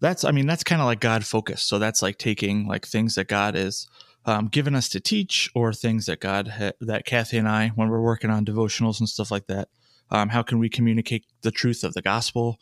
that's 0.00 0.24
i 0.24 0.30
mean 0.30 0.46
that's 0.46 0.64
kind 0.64 0.80
of 0.80 0.86
like 0.86 1.00
god 1.00 1.24
focused 1.24 1.68
so 1.68 1.78
that's 1.78 2.02
like 2.02 2.18
taking 2.18 2.66
like 2.66 2.86
things 2.86 3.14
that 3.14 3.28
god 3.28 3.56
is 3.56 3.88
um, 4.24 4.48
given 4.48 4.74
us 4.74 4.88
to 4.88 4.98
teach 4.98 5.48
or 5.54 5.72
things 5.72 6.06
that 6.06 6.20
god 6.20 6.48
ha- 6.48 6.72
that 6.80 7.04
kathy 7.04 7.36
and 7.38 7.48
i 7.48 7.68
when 7.68 7.88
we're 7.88 8.00
working 8.00 8.30
on 8.30 8.44
devotionals 8.44 8.98
and 8.98 9.08
stuff 9.08 9.30
like 9.30 9.46
that 9.46 9.68
um, 10.10 10.28
how 10.28 10.42
can 10.42 10.58
we 10.58 10.68
communicate 10.68 11.24
the 11.42 11.50
truth 11.50 11.84
of 11.84 11.94
the 11.94 12.02
gospel 12.02 12.58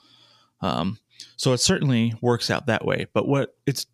um, 0.61 0.99
so 1.37 1.53
it 1.53 1.59
certainly 1.59 2.14
works 2.21 2.50
out 2.50 2.67
that 2.67 2.85
way 2.85 3.07
but 3.12 3.26
what 3.26 3.57
it's 3.67 3.87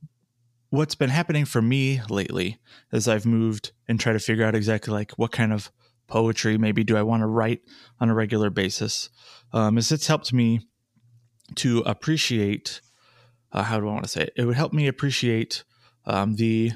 what's 0.70 0.94
been 0.94 1.10
happening 1.10 1.44
for 1.44 1.60
me 1.60 2.00
lately 2.08 2.58
as 2.92 3.06
i've 3.06 3.26
moved 3.26 3.72
and 3.88 4.00
try 4.00 4.12
to 4.12 4.18
figure 4.18 4.44
out 4.44 4.54
exactly 4.54 4.92
like 4.92 5.12
what 5.12 5.32
kind 5.32 5.52
of 5.52 5.70
poetry 6.06 6.58
maybe 6.58 6.82
do 6.82 6.96
i 6.96 7.02
want 7.02 7.20
to 7.20 7.26
write 7.26 7.60
on 8.00 8.08
a 8.08 8.14
regular 8.14 8.50
basis 8.50 9.10
um, 9.52 9.78
is 9.78 9.92
it's 9.92 10.06
helped 10.06 10.32
me 10.32 10.60
to 11.54 11.80
appreciate 11.80 12.80
uh, 13.52 13.62
how 13.62 13.80
do 13.80 13.88
I 13.88 13.92
want 13.92 14.04
to 14.04 14.10
say 14.10 14.22
it? 14.22 14.32
It 14.36 14.44
would 14.44 14.56
help 14.56 14.72
me 14.72 14.86
appreciate 14.86 15.64
um, 16.06 16.36
the 16.36 16.72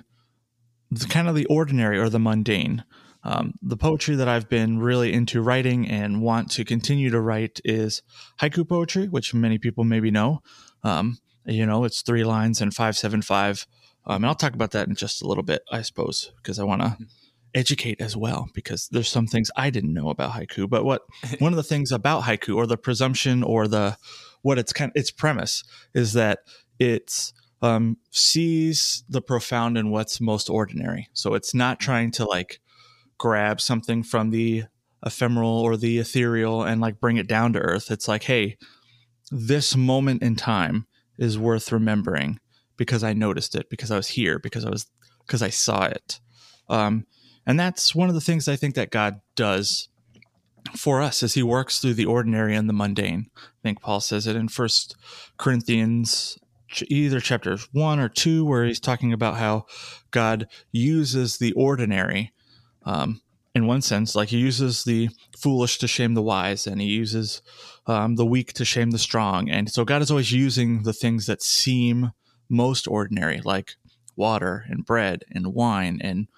the 0.91 1.07
kind 1.07 1.29
of 1.29 1.35
the 1.35 1.47
ordinary 1.47 1.99
or 1.99 2.09
the 2.09 2.21
mundane. 2.21 2.85
Um, 3.25 3.55
the 3.63 3.77
poetry 3.77 4.17
that 4.17 4.29
I've 4.29 4.51
been 4.51 4.79
really 4.79 5.13
into 5.13 5.41
writing 5.41 5.89
and 5.89 6.21
want 6.21 6.51
to 6.53 6.65
continue 6.65 7.11
to 7.11 7.21
write 7.21 7.59
is 7.65 8.03
haiku 8.41 8.69
poetry, 8.69 9.07
which 9.09 9.33
many 9.33 9.57
people 9.57 9.83
maybe 9.83 10.11
know. 10.11 10.41
Um, 10.83 11.17
you 11.47 11.65
know, 11.65 11.85
it's 11.85 12.03
three 12.03 12.23
lines 12.23 12.61
and 12.61 12.75
five 12.75 12.97
seven 12.97 13.23
five. 13.23 13.67
Um, 14.07 14.17
and 14.17 14.27
I'll 14.27 14.35
talk 14.35 14.55
about 14.55 14.73
that 14.73 14.89
in 14.89 14.95
just 14.95 15.23
a 15.23 15.27
little 15.27 15.43
bit, 15.43 15.63
I 15.71 15.83
suppose, 15.83 16.33
because 16.37 16.59
I 16.59 16.65
want 16.65 16.83
to 16.83 16.89
mm-hmm. 16.89 17.05
educate 17.55 18.01
as 18.01 18.17
well. 18.17 18.49
Because 18.55 18.89
there's 18.89 19.09
some 19.09 19.27
things 19.27 19.51
I 19.57 19.71
didn't 19.71 19.95
know 19.95 20.11
about 20.11 20.33
haiku. 20.33 20.69
But 20.69 20.85
what 20.85 21.03
one 21.39 21.53
of 21.53 21.57
the 21.57 21.63
things 21.63 21.93
about 21.93 22.25
haiku, 22.25 22.57
or 22.57 22.67
the 22.67 22.77
presumption, 22.77 23.43
or 23.43 23.67
the 23.69 23.97
what 24.43 24.59
its 24.59 24.73
kind 24.73 24.93
its 24.95 25.11
premise 25.11 25.65
is 25.95 26.13
that 26.13 26.41
it 26.79 27.33
um, 27.63 27.97
sees 28.11 29.05
the 29.09 29.23
profound 29.23 29.79
in 29.79 29.91
what's 29.91 30.21
most 30.21 30.51
ordinary. 30.51 31.09
So 31.15 31.35
it's 31.35 31.55
not 31.55 31.81
trying 31.81 32.11
to 32.13 32.25
like 32.25 32.61
grab 33.19 33.61
something 33.61 34.03
from 34.03 34.31
the 34.31 34.65
ephemeral 35.05 35.61
or 35.61 35.77
the 35.77 35.99
ethereal 35.99 36.63
and 36.63 36.81
like 36.81 37.01
bring 37.01 37.17
it 37.17 37.27
down 37.27 37.53
to 37.55 37.61
earth. 37.61 37.91
It's 37.91 38.09
like, 38.09 38.25
hey, 38.25 38.59
this 39.31 39.77
moment 39.77 40.23
in 40.23 40.37
time 40.37 40.87
is 41.19 41.39
worth 41.39 41.73
remembering 41.73 42.39
because 42.77 43.05
I 43.05 43.13
noticed 43.13 43.55
it, 43.55 43.69
because 43.71 43.91
I 43.91 43.97
was 43.97 44.09
here, 44.09 44.39
because 44.39 44.65
I 44.65 44.71
was 44.71 44.87
because 45.27 45.43
I 45.43 45.51
saw 45.51 45.85
it. 45.85 46.21
Um, 46.69 47.07
and 47.47 47.59
that's 47.59 47.95
one 47.95 48.09
of 48.09 48.15
the 48.15 48.21
things 48.21 48.49
I 48.49 48.57
think 48.57 48.75
that 48.75 48.91
God 48.91 49.21
does 49.37 49.89
for 50.77 51.03
us 51.03 51.23
as 51.23 51.35
he 51.35 51.43
works 51.43 51.79
through 51.79 51.95
the 51.95 52.07
ordinary 52.07 52.55
and 52.55 52.69
the 52.69 52.73
mundane. 52.73 53.31
I 53.37 53.63
think 53.63 53.81
Paul 53.81 54.01
says 54.01 54.27
it 54.27 54.37
in 54.37 54.49
First 54.49 54.97
Corinthians 55.37 56.39
either 56.89 57.21
chapter 57.21 57.57
one 57.73 58.01
or 58.01 58.09
two 58.09 58.45
where 58.45 58.65
he's 58.65 58.81
talking 58.81 59.13
about 59.13 59.37
how 59.37 59.67
God 60.11 60.49
uses 60.73 61.39
the 61.39 61.53
ordinary. 61.53 62.33
Um, 62.85 63.21
in 63.55 63.67
one 63.67 63.83
sense, 63.83 64.17
like 64.17 64.31
he 64.31 64.39
uses 64.39 64.83
the 64.83 65.09
foolish 65.39 65.79
to 65.79 65.87
shame 65.87 66.15
the 66.15 66.23
wise, 66.23 66.67
and 66.67 66.81
he 66.81 66.89
uses 66.89 67.41
um, 67.87 68.17
the 68.17 68.27
weak 68.27 68.53
to 68.55 68.65
shame 68.65 68.91
the 68.91 68.99
strong. 68.99 69.49
And 69.49 69.71
so 69.71 69.85
God 69.85 70.03
is 70.03 70.11
always 70.11 70.33
using 70.33 70.83
the 70.83 70.93
things 70.93 71.27
that 71.27 71.41
seem 71.41 72.11
most 72.49 72.87
ordinary, 72.87 73.41
like 73.45 73.75
water 74.17 74.65
and 74.69 74.85
bread 74.85 75.25
and 75.31 75.55
wine 75.55 75.99
and 76.03 76.29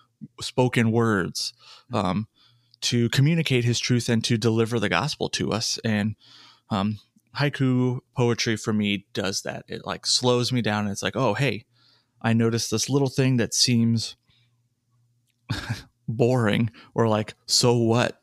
spoken 0.41 0.91
words, 0.91 1.53
um, 1.93 2.27
to 2.81 3.09
communicate 3.11 3.65
his 3.65 3.79
truth 3.79 4.09
and 4.09 4.23
to 4.25 4.37
deliver 4.37 4.79
the 4.79 4.89
gospel 4.89 5.29
to 5.31 5.53
us. 5.53 5.79
And 5.85 6.17
um, 6.71 6.99
haiku 7.37 8.01
poetry 8.17 8.57
for 8.57 8.73
me 8.73 9.07
does 9.13 9.43
that. 9.43 9.65
It 9.69 9.85
like 9.85 10.07
slows 10.07 10.53
me 10.53 10.63
down 10.63 10.85
and 10.85 10.93
it's 10.93 11.03
like, 11.03 11.17
oh, 11.17 11.35
hey, 11.35 11.65
I 12.23 12.33
noticed 12.33 12.71
this 12.71 12.89
little 12.89 13.09
thing 13.09 13.37
that 13.37 13.55
seems 13.55 14.17
boring 16.09 16.71
or 16.95 17.09
like, 17.09 17.35
so 17.47 17.77
what? 17.77 18.21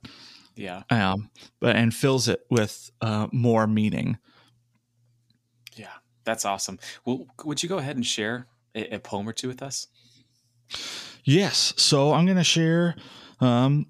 Yeah. 0.56 0.84
Um, 0.90 1.30
but 1.60 1.76
and 1.76 1.94
fills 1.94 2.28
it 2.28 2.42
with 2.50 2.92
uh, 3.02 3.28
more 3.32 3.68
meaning. 3.68 4.18
That's 6.24 6.46
awesome. 6.46 6.80
Well, 7.06 7.28
would 7.44 7.64
you 7.64 7.70
go 7.70 7.78
ahead 7.78 7.96
and 7.96 8.06
share 8.06 8.48
a, 8.76 8.96
a 8.96 9.00
poem 9.00 9.28
or 9.28 9.34
two 9.34 9.48
with 9.48 9.62
us? 9.62 9.88
Yes. 11.24 11.74
So 11.78 12.14
I'm 12.14 12.26
going 12.26 12.38
to 12.38 12.44
share 12.44 12.96
um, 13.40 13.88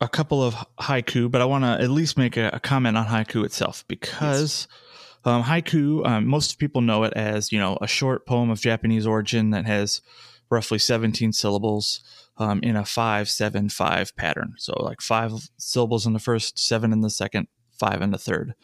a 0.00 0.08
couple 0.08 0.42
of 0.42 0.54
haiku, 0.80 1.30
but 1.30 1.40
I 1.40 1.44
want 1.44 1.64
to 1.64 1.82
at 1.82 1.90
least 1.90 2.18
make 2.18 2.36
a, 2.36 2.50
a, 2.52 2.60
comment 2.60 2.96
on 2.96 3.06
haiku 3.06 3.44
itself 3.44 3.84
because 3.88 4.66
yes. 4.70 4.78
Um, 5.24 5.44
haiku, 5.44 6.04
um, 6.04 6.26
most 6.26 6.58
people 6.58 6.80
know 6.80 7.04
it 7.04 7.12
as 7.14 7.52
you 7.52 7.58
know 7.60 7.78
a 7.80 7.86
short 7.86 8.26
poem 8.26 8.50
of 8.50 8.60
Japanese 8.60 9.06
origin 9.06 9.50
that 9.50 9.66
has 9.66 10.02
roughly 10.50 10.78
17 10.78 11.32
syllables 11.32 12.02
um, 12.38 12.60
in 12.62 12.76
a 12.76 12.84
five 12.84 13.28
seven 13.28 13.68
five 13.68 14.14
pattern. 14.16 14.54
So 14.58 14.74
like 14.82 15.00
five 15.00 15.32
syllables 15.58 16.06
in 16.06 16.12
the 16.12 16.18
first, 16.18 16.58
seven 16.58 16.92
in 16.92 17.02
the 17.02 17.10
second, 17.10 17.46
five 17.70 18.02
in 18.02 18.10
the 18.10 18.18
third. 18.18 18.54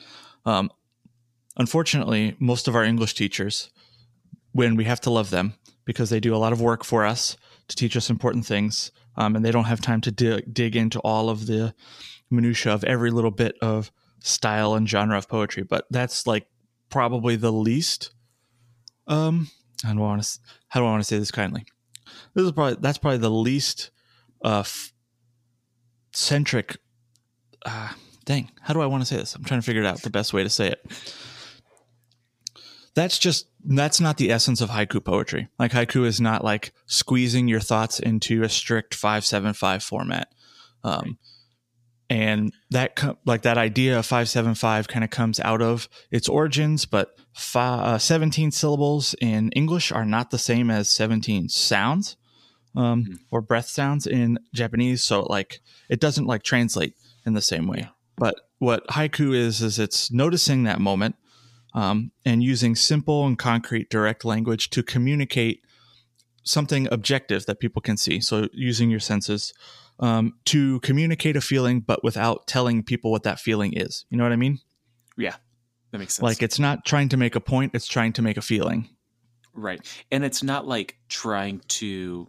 Um, 0.44 0.70
unfortunately, 1.58 2.36
most 2.38 2.68
of 2.68 2.74
our 2.74 2.84
English 2.84 3.14
teachers, 3.14 3.70
when 4.52 4.76
we 4.76 4.84
have 4.84 5.00
to 5.02 5.10
love 5.10 5.30
them 5.30 5.54
because 5.84 6.10
they 6.10 6.20
do 6.20 6.34
a 6.34 6.38
lot 6.38 6.52
of 6.52 6.60
work 6.60 6.84
for 6.84 7.04
us 7.04 7.36
to 7.68 7.76
teach 7.76 7.96
us 7.96 8.10
important 8.10 8.46
things, 8.46 8.90
um, 9.16 9.36
and 9.36 9.44
they 9.44 9.50
don't 9.50 9.64
have 9.64 9.80
time 9.80 10.00
to 10.00 10.10
dig, 10.10 10.52
dig 10.52 10.76
into 10.76 11.00
all 11.00 11.28
of 11.28 11.46
the 11.46 11.74
minutia 12.30 12.72
of 12.72 12.84
every 12.84 13.10
little 13.10 13.30
bit 13.30 13.56
of 13.60 13.90
style 14.20 14.74
and 14.74 14.88
genre 14.88 15.18
of 15.18 15.28
poetry. 15.28 15.62
But 15.62 15.86
that's 15.90 16.26
like 16.26 16.46
probably 16.90 17.36
the 17.36 17.52
least. 17.52 18.10
Um, 19.06 19.48
I 19.84 19.88
don't 19.88 20.00
want 20.00 20.22
to. 20.22 20.38
How 20.68 20.80
do 20.80 20.86
I 20.86 20.90
want 20.90 21.00
to 21.00 21.06
say 21.06 21.18
this 21.18 21.30
kindly? 21.30 21.64
This 22.34 22.44
is 22.44 22.52
probably 22.52 22.76
that's 22.80 22.98
probably 22.98 23.18
the 23.18 23.30
least 23.30 23.90
uh 24.44 24.60
f- 24.60 24.92
centric. 26.12 26.76
Uh, 27.64 27.90
dang, 28.24 28.50
how 28.60 28.74
do 28.74 28.80
I 28.80 28.86
want 28.86 29.02
to 29.02 29.06
say 29.06 29.16
this? 29.16 29.34
I'm 29.34 29.44
trying 29.44 29.60
to 29.60 29.66
figure 29.66 29.82
it 29.82 29.86
out 29.86 30.02
the 30.02 30.10
best 30.10 30.32
way 30.32 30.42
to 30.42 30.50
say 30.50 30.68
it. 30.68 30.80
That's 32.94 33.18
just 33.18 33.48
that's 33.64 34.00
not 34.00 34.16
the 34.16 34.30
essence 34.30 34.60
of 34.60 34.70
haiku 34.70 35.04
poetry. 35.04 35.48
Like 35.58 35.72
haiku 35.72 36.04
is 36.04 36.20
not 36.20 36.44
like 36.44 36.72
squeezing 36.86 37.48
your 37.48 37.60
thoughts 37.60 38.00
into 38.00 38.42
a 38.42 38.48
strict 38.48 38.94
five 38.94 39.24
seven 39.24 39.52
five 39.54 39.82
format. 39.82 40.28
Um, 40.84 41.18
and 42.10 42.52
that 42.70 42.98
like 43.26 43.42
that 43.42 43.58
idea 43.58 43.98
of 43.98 44.06
575 44.06 44.88
kind 44.88 45.04
of 45.04 45.10
comes 45.10 45.40
out 45.40 45.60
of 45.60 45.88
its 46.10 46.28
origins 46.28 46.86
but 46.86 47.18
five, 47.34 47.80
uh, 47.80 47.98
17 47.98 48.50
syllables 48.50 49.14
in 49.20 49.50
english 49.52 49.92
are 49.92 50.04
not 50.04 50.30
the 50.30 50.38
same 50.38 50.70
as 50.70 50.88
17 50.88 51.48
sounds 51.48 52.16
um, 52.76 53.04
mm-hmm. 53.04 53.14
or 53.30 53.40
breath 53.40 53.68
sounds 53.68 54.06
in 54.06 54.38
japanese 54.54 55.02
so 55.02 55.22
like 55.22 55.60
it 55.88 56.00
doesn't 56.00 56.26
like 56.26 56.42
translate 56.42 56.94
in 57.26 57.34
the 57.34 57.42
same 57.42 57.66
way 57.66 57.88
but 58.16 58.34
what 58.58 58.86
haiku 58.88 59.34
is 59.34 59.60
is 59.60 59.78
it's 59.78 60.10
noticing 60.10 60.64
that 60.64 60.80
moment 60.80 61.16
um, 61.74 62.12
and 62.24 62.42
using 62.42 62.74
simple 62.74 63.26
and 63.26 63.38
concrete 63.38 63.90
direct 63.90 64.24
language 64.24 64.70
to 64.70 64.82
communicate 64.82 65.62
something 66.42 66.88
objective 66.90 67.44
that 67.46 67.60
people 67.60 67.82
can 67.82 67.96
see 67.96 68.20
so 68.20 68.48
using 68.52 68.90
your 68.90 69.00
senses 69.00 69.52
um, 70.00 70.34
to 70.46 70.80
communicate 70.80 71.36
a 71.36 71.40
feeling, 71.40 71.80
but 71.80 72.04
without 72.04 72.46
telling 72.46 72.82
people 72.82 73.10
what 73.10 73.24
that 73.24 73.40
feeling 73.40 73.72
is. 73.74 74.04
You 74.10 74.16
know 74.16 74.24
what 74.24 74.32
I 74.32 74.36
mean? 74.36 74.58
Yeah, 75.16 75.34
that 75.90 75.98
makes 75.98 76.14
sense. 76.14 76.22
Like 76.22 76.42
it's 76.42 76.58
not 76.58 76.84
trying 76.84 77.08
to 77.10 77.16
make 77.16 77.34
a 77.34 77.40
point; 77.40 77.74
it's 77.74 77.86
trying 77.86 78.12
to 78.14 78.22
make 78.22 78.36
a 78.36 78.42
feeling. 78.42 78.88
Right, 79.54 79.80
and 80.10 80.24
it's 80.24 80.42
not 80.42 80.66
like 80.66 80.96
trying 81.08 81.62
to 81.68 82.28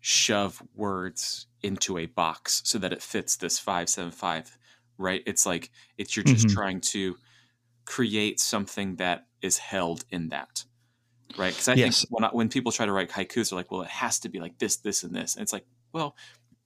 shove 0.00 0.60
words 0.74 1.46
into 1.62 1.96
a 1.96 2.06
box 2.06 2.60
so 2.64 2.78
that 2.78 2.92
it 2.92 3.00
fits 3.00 3.36
this 3.36 3.58
five 3.58 3.88
seven 3.88 4.10
five. 4.10 4.56
Right? 4.98 5.22
It's 5.26 5.46
like 5.46 5.70
it's 5.96 6.16
you're 6.16 6.24
just 6.24 6.46
mm-hmm. 6.46 6.54
trying 6.54 6.80
to 6.80 7.16
create 7.84 8.40
something 8.40 8.96
that 8.96 9.26
is 9.42 9.58
held 9.58 10.04
in 10.10 10.28
that 10.30 10.64
right? 11.36 11.52
Because 11.52 11.66
I 11.66 11.74
yes. 11.74 12.02
think 12.02 12.10
when, 12.12 12.30
when 12.30 12.48
people 12.48 12.70
try 12.70 12.86
to 12.86 12.92
write 12.92 13.10
haikus, 13.10 13.50
they're 13.50 13.56
like, 13.56 13.72
well, 13.72 13.82
it 13.82 13.88
has 13.88 14.20
to 14.20 14.28
be 14.28 14.38
like 14.38 14.56
this, 14.58 14.76
this, 14.76 15.02
and 15.02 15.12
this. 15.12 15.34
And 15.34 15.42
it's 15.42 15.52
like, 15.52 15.64
well, 15.92 16.14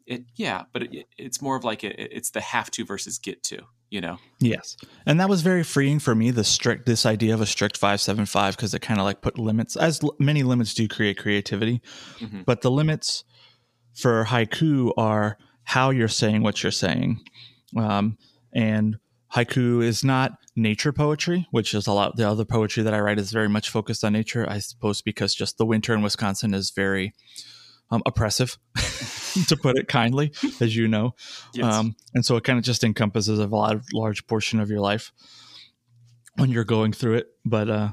it 0.09 0.25
yeah 0.35 0.65
but 0.73 0.83
it, 0.83 1.07
it's 1.17 1.41
more 1.41 1.55
of 1.55 1.63
like 1.63 1.85
a, 1.85 2.17
it's 2.17 2.31
the 2.31 2.41
have 2.41 2.71
to 2.71 2.85
versus 2.85 3.19
get 3.19 3.43
to 3.43 3.61
you 3.91 4.01
know 4.01 4.19
yes 4.41 4.77
and 5.07 5.21
that 5.21 5.29
was 5.29 5.43
very 5.43 5.63
freeing 5.63 5.99
for 5.99 6.15
me 6.15 6.31
the 6.31 6.45
strict 6.45 6.87
this 6.87 7.07
idea 7.07 7.33
of 7.35 7.41
a 7.41 7.47
strict 7.47 7.77
575 7.77 8.57
because 8.57 8.75
it 8.75 8.81
kind 8.81 8.99
of 8.99 9.05
like 9.05 9.21
put 9.21 9.39
limits 9.39 9.77
as 9.77 10.01
many 10.19 10.43
limits 10.43 10.75
do 10.75 10.89
create 10.89 11.19
creativity 11.19 11.81
mm-hmm. 12.19 12.43
but 12.43 12.63
the 12.63 12.71
limits 12.71 13.25
for 13.95 14.25
haiku 14.25 14.93
are 14.97 15.37
how 15.65 15.91
you're 15.91 16.09
saying 16.09 16.43
what 16.43 16.63
you're 16.63 16.73
saying 16.73 17.21
um, 17.77 18.17
and 18.53 18.99
haiku 19.35 19.83
is 19.83 20.03
not 20.03 20.33
nature 20.57 20.93
poetry 20.93 21.47
which 21.51 21.75
is 21.75 21.87
a 21.87 21.93
lot 21.93 22.17
the 22.17 22.29
other 22.29 22.45
poetry 22.45 22.83
that 22.83 22.95
i 22.95 22.99
write 22.99 23.19
is 23.19 23.31
very 23.31 23.49
much 23.49 23.71
focused 23.71 24.05
on 24.05 24.13
nature 24.13 24.49
i 24.49 24.59
suppose 24.59 25.03
because 25.03 25.35
just 25.35 25.59
the 25.59 25.67
winter 25.67 25.95
in 25.95 26.03
wisconsin 26.03 26.55
is 26.55 26.71
very 26.71 27.13
um, 27.91 28.03
oppressive, 28.07 28.59
to 29.47 29.57
put 29.57 29.79
it 29.79 29.89
kindly, 29.89 30.33
as 30.61 30.77
you 30.77 30.89
know. 30.89 31.15
Yes. 31.55 31.73
Um, 31.73 31.97
and 32.15 32.25
so 32.25 32.37
it 32.37 32.45
kind 32.45 32.59
of 32.59 32.65
just 32.65 32.85
encompasses 32.85 33.39
a 33.39 33.47
lot, 33.47 33.77
large 33.93 34.27
portion 34.27 34.61
of 34.61 34.71
your 34.71 34.81
life 34.81 35.13
when 36.37 36.51
you're 36.51 36.65
going 36.65 36.93
through 36.93 37.15
it. 37.15 37.27
But 37.45 37.71
uh, 37.71 37.89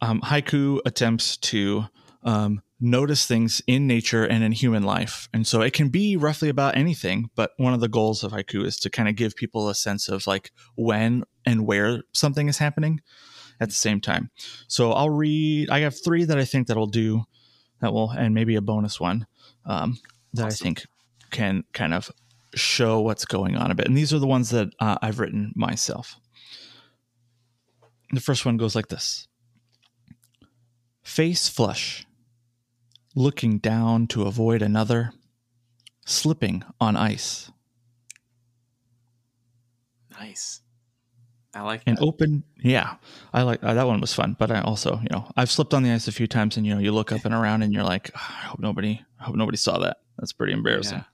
um, 0.00 0.20
haiku 0.22 0.80
attempts 0.86 1.36
to 1.38 1.86
um, 2.22 2.62
notice 2.80 3.26
things 3.26 3.60
in 3.66 3.86
nature 3.86 4.24
and 4.24 4.42
in 4.42 4.52
human 4.52 4.82
life. 4.82 5.28
And 5.32 5.46
so 5.46 5.60
it 5.60 5.72
can 5.72 5.88
be 5.88 6.16
roughly 6.16 6.48
about 6.48 6.76
anything, 6.76 7.30
but 7.34 7.52
one 7.58 7.74
of 7.74 7.80
the 7.80 7.88
goals 7.88 8.24
of 8.24 8.32
haiku 8.32 8.64
is 8.64 8.78
to 8.80 8.90
kind 8.90 9.08
of 9.08 9.16
give 9.16 9.36
people 9.36 9.68
a 9.68 9.74
sense 9.74 10.08
of 10.08 10.26
like 10.26 10.50
when 10.76 11.24
and 11.44 11.66
where 11.66 12.02
something 12.12 12.48
is 12.48 12.58
happening 12.58 13.00
at 13.60 13.68
the 13.68 13.74
same 13.74 14.00
time. 14.00 14.30
So 14.66 14.92
I'll 14.92 15.10
read, 15.10 15.68
I 15.70 15.80
have 15.80 16.02
three 16.02 16.24
that 16.24 16.38
I 16.38 16.44
think 16.44 16.66
that'll 16.66 16.86
do 16.86 17.24
that 17.80 17.92
will, 17.92 18.10
and 18.10 18.34
maybe 18.34 18.56
a 18.56 18.62
bonus 18.62 18.98
one 18.98 19.26
um, 19.66 19.98
that 20.34 20.46
awesome. 20.46 20.54
I 20.54 20.64
think 20.64 20.86
can 21.30 21.64
kind 21.72 21.94
of 21.94 22.10
show 22.54 23.00
what's 23.00 23.24
going 23.24 23.56
on 23.56 23.70
a 23.70 23.74
bit. 23.74 23.86
And 23.86 23.96
these 23.96 24.12
are 24.12 24.18
the 24.18 24.26
ones 24.26 24.50
that 24.50 24.68
uh, 24.80 24.96
I've 25.02 25.20
written 25.20 25.52
myself. 25.54 26.16
The 28.12 28.20
first 28.20 28.44
one 28.44 28.56
goes 28.56 28.74
like 28.74 28.88
this 28.88 29.28
Face 31.02 31.48
flush, 31.48 32.06
looking 33.14 33.58
down 33.58 34.06
to 34.08 34.22
avoid 34.22 34.62
another, 34.62 35.12
slipping 36.06 36.62
on 36.80 36.96
ice. 36.96 37.50
Nice. 40.18 40.60
I 41.52 41.62
like 41.62 41.84
that. 41.84 41.90
An 41.92 41.98
open, 42.00 42.44
yeah, 42.62 42.96
I 43.32 43.42
like 43.42 43.64
uh, 43.64 43.74
that 43.74 43.86
one 43.86 44.00
was 44.00 44.14
fun. 44.14 44.36
But 44.38 44.52
I 44.52 44.60
also, 44.60 45.00
you 45.00 45.08
know, 45.10 45.30
I've 45.36 45.50
slipped 45.50 45.74
on 45.74 45.82
the 45.82 45.90
ice 45.90 46.06
a 46.06 46.12
few 46.12 46.28
times, 46.28 46.56
and 46.56 46.64
you 46.64 46.74
know, 46.74 46.80
you 46.80 46.92
look 46.92 47.10
up 47.10 47.24
and 47.24 47.34
around, 47.34 47.62
and 47.62 47.72
you're 47.72 47.82
like, 47.82 48.10
oh, 48.14 48.20
I 48.20 48.46
hope 48.46 48.60
nobody, 48.60 49.02
I 49.18 49.24
hope 49.24 49.34
nobody 49.34 49.56
saw 49.56 49.78
that. 49.78 49.96
That's 50.16 50.32
pretty 50.32 50.52
embarrassing. 50.52 50.98
Yeah. 50.98 51.04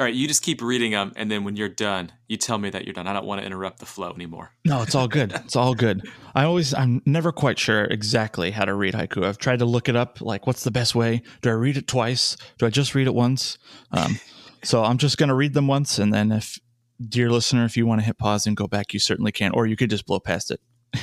All 0.00 0.06
right, 0.06 0.14
you 0.14 0.26
just 0.26 0.40
keep 0.40 0.62
reading 0.62 0.92
them, 0.92 1.12
and 1.14 1.30
then 1.30 1.44
when 1.44 1.56
you're 1.56 1.68
done, 1.68 2.10
you 2.26 2.38
tell 2.38 2.56
me 2.56 2.70
that 2.70 2.86
you're 2.86 2.94
done. 2.94 3.06
I 3.06 3.12
don't 3.12 3.26
want 3.26 3.42
to 3.42 3.46
interrupt 3.46 3.80
the 3.80 3.86
flow 3.86 4.10
anymore. 4.10 4.50
No, 4.64 4.80
it's 4.80 4.94
all 4.94 5.06
good. 5.06 5.30
it's 5.34 5.56
all 5.56 5.74
good. 5.74 6.08
I 6.34 6.44
always, 6.44 6.72
I'm 6.72 7.02
never 7.04 7.32
quite 7.32 7.58
sure 7.58 7.84
exactly 7.84 8.50
how 8.50 8.64
to 8.64 8.72
read 8.72 8.94
haiku. 8.94 9.26
I've 9.26 9.36
tried 9.36 9.58
to 9.58 9.66
look 9.66 9.90
it 9.90 9.96
up, 9.96 10.22
like 10.22 10.46
what's 10.46 10.64
the 10.64 10.70
best 10.70 10.94
way? 10.94 11.20
Do 11.42 11.50
I 11.50 11.52
read 11.52 11.76
it 11.76 11.86
twice? 11.86 12.38
Do 12.56 12.64
I 12.64 12.70
just 12.70 12.94
read 12.94 13.08
it 13.08 13.14
once? 13.14 13.58
Um, 13.92 14.18
so 14.64 14.82
I'm 14.82 14.96
just 14.96 15.18
gonna 15.18 15.34
read 15.34 15.52
them 15.52 15.66
once, 15.66 15.98
and 15.98 16.14
then 16.14 16.32
if 16.32 16.58
dear 17.06 17.30
listener, 17.30 17.66
if 17.66 17.76
you 17.76 17.84
want 17.84 18.00
to 18.00 18.06
hit 18.06 18.16
pause 18.16 18.46
and 18.46 18.56
go 18.56 18.66
back, 18.66 18.94
you 18.94 19.00
certainly 19.00 19.32
can, 19.32 19.52
or 19.52 19.66
you 19.66 19.76
could 19.76 19.90
just 19.90 20.06
blow 20.06 20.18
past 20.18 20.50
it. 20.50 20.62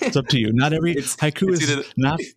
it's 0.00 0.16
up 0.16 0.28
to 0.28 0.38
you. 0.38 0.50
Not 0.54 0.72
every 0.72 0.94
it's, 0.94 1.14
haiku 1.16 1.52
it's 1.52 1.68
is 1.68 1.92
not. 1.98 2.20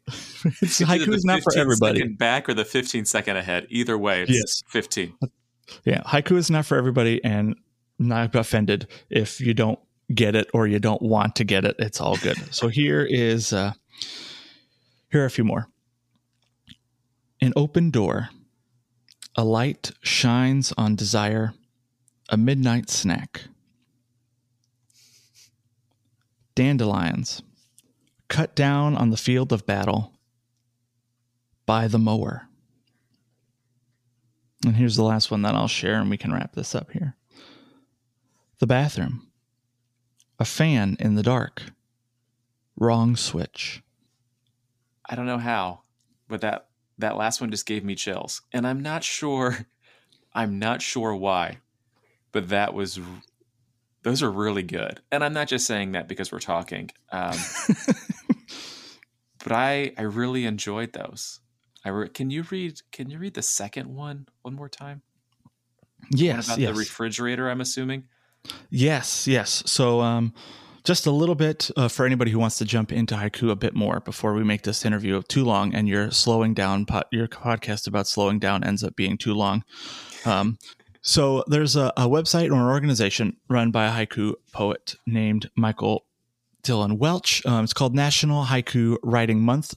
It's, 0.61 0.81
haiku 0.81 1.13
is 1.13 1.23
not 1.23 1.43
for 1.43 1.57
everybody. 1.57 2.07
Back 2.07 2.49
or 2.49 2.53
the 2.53 2.65
15 2.65 3.05
second 3.05 3.37
ahead. 3.37 3.67
Either 3.69 3.97
way, 3.97 4.23
it's 4.23 4.31
yes. 4.31 4.63
15. 4.67 5.13
Yeah, 5.85 6.01
haiku 6.03 6.37
is 6.37 6.49
not 6.49 6.65
for 6.65 6.77
everybody, 6.77 7.23
and 7.23 7.55
not 7.97 8.35
offended 8.35 8.87
if 9.09 9.41
you 9.41 9.53
don't 9.53 9.79
get 10.13 10.35
it 10.35 10.49
or 10.53 10.67
you 10.67 10.79
don't 10.79 11.01
want 11.01 11.35
to 11.35 11.43
get 11.43 11.65
it. 11.65 11.75
It's 11.79 12.01
all 12.01 12.17
good. 12.17 12.37
so 12.53 12.67
here 12.67 13.05
is 13.05 13.53
uh, 13.53 13.73
here 15.11 15.23
are 15.23 15.25
a 15.25 15.31
few 15.31 15.43
more. 15.43 15.67
An 17.41 17.53
open 17.55 17.91
door. 17.91 18.29
A 19.35 19.43
light 19.43 19.91
shines 20.01 20.73
on 20.77 20.95
desire 20.95 21.53
a 22.29 22.37
midnight 22.37 22.89
snack. 22.89 23.45
Dandelions, 26.55 27.41
cut 28.27 28.55
down 28.55 28.95
on 28.95 29.09
the 29.09 29.17
field 29.17 29.53
of 29.53 29.65
battle 29.65 30.13
by 31.65 31.87
the 31.87 31.97
mower. 31.97 32.48
And 34.65 34.75
here's 34.75 34.95
the 34.95 35.03
last 35.03 35.31
one 35.31 35.41
that 35.43 35.55
I'll 35.55 35.67
share, 35.67 35.95
and 35.95 36.09
we 36.09 36.17
can 36.17 36.33
wrap 36.33 36.53
this 36.53 36.75
up 36.75 36.91
here. 36.91 37.15
The 38.59 38.67
bathroom, 38.67 39.27
a 40.37 40.45
fan 40.45 40.97
in 40.99 41.15
the 41.15 41.23
dark, 41.23 41.63
wrong 42.75 43.15
switch. 43.15 43.81
I 45.09 45.15
don't 45.15 45.25
know 45.25 45.37
how, 45.37 45.81
but 46.27 46.41
that 46.41 46.67
that 46.97 47.15
last 47.15 47.39
one 47.39 47.51
just 47.51 47.65
gave 47.65 47.85
me 47.85 47.95
chills, 47.95 48.41
and 48.51 48.67
I'm 48.67 48.81
not 48.81 49.03
sure. 49.03 49.65
I'm 50.33 50.59
not 50.59 50.81
sure 50.81 51.15
why 51.15 51.57
but 52.31 52.49
that 52.49 52.73
was 52.73 52.99
those 54.03 54.23
are 54.23 54.31
really 54.31 54.63
good. 54.63 55.01
And 55.11 55.23
I'm 55.23 55.33
not 55.33 55.47
just 55.47 55.67
saying 55.67 55.93
that 55.93 56.07
because 56.07 56.31
we're 56.31 56.39
talking. 56.39 56.89
Um, 57.11 57.37
but 59.43 59.51
I 59.51 59.93
I 59.97 60.03
really 60.03 60.45
enjoyed 60.45 60.93
those. 60.93 61.39
I 61.85 61.89
re- 61.89 62.09
can 62.09 62.29
you 62.29 62.43
read 62.49 62.81
can 62.91 63.09
you 63.09 63.19
read 63.19 63.33
the 63.33 63.41
second 63.41 63.93
one 63.93 64.27
one 64.41 64.55
more 64.55 64.69
time? 64.69 65.01
Yes, 66.11 66.47
about 66.47 66.59
yes. 66.59 66.73
the 66.73 66.79
refrigerator. 66.79 67.49
I'm 67.49 67.61
assuming. 67.61 68.05
Yes, 68.69 69.27
yes. 69.27 69.63
So 69.65 70.01
um, 70.01 70.33
just 70.83 71.05
a 71.05 71.11
little 71.11 71.35
bit 71.35 71.69
uh, 71.75 71.87
for 71.87 72.05
anybody 72.05 72.31
who 72.31 72.39
wants 72.39 72.57
to 72.57 72.65
jump 72.65 72.91
into 72.91 73.15
haiku 73.15 73.51
a 73.51 73.55
bit 73.55 73.75
more 73.75 73.99
before 73.99 74.33
we 74.33 74.43
make 74.43 74.63
this 74.63 74.85
interview 74.85 75.21
too 75.23 75.43
long 75.43 75.73
and 75.75 75.87
your 75.87 76.09
slowing 76.11 76.53
down 76.53 76.85
po- 76.85 77.03
your 77.11 77.27
podcast 77.27 77.87
about 77.87 78.07
slowing 78.07 78.39
down 78.39 78.63
ends 78.63 78.83
up 78.83 78.95
being 78.95 79.17
too 79.17 79.33
long. 79.33 79.63
Um, 80.25 80.57
so 81.01 81.43
there's 81.47 81.75
a, 81.75 81.93
a, 81.95 82.07
website 82.07 82.49
or 82.49 82.55
an 82.55 82.67
organization 82.67 83.37
run 83.49 83.71
by 83.71 83.87
a 83.87 83.91
haiku 83.91 84.33
poet 84.51 84.95
named 85.05 85.49
Michael 85.55 86.05
Dylan 86.63 86.97
Welch. 86.97 87.45
Um, 87.45 87.63
it's 87.63 87.73
called 87.73 87.95
National 87.95 88.45
Haiku 88.45 88.97
Writing 89.01 89.41
Month. 89.41 89.75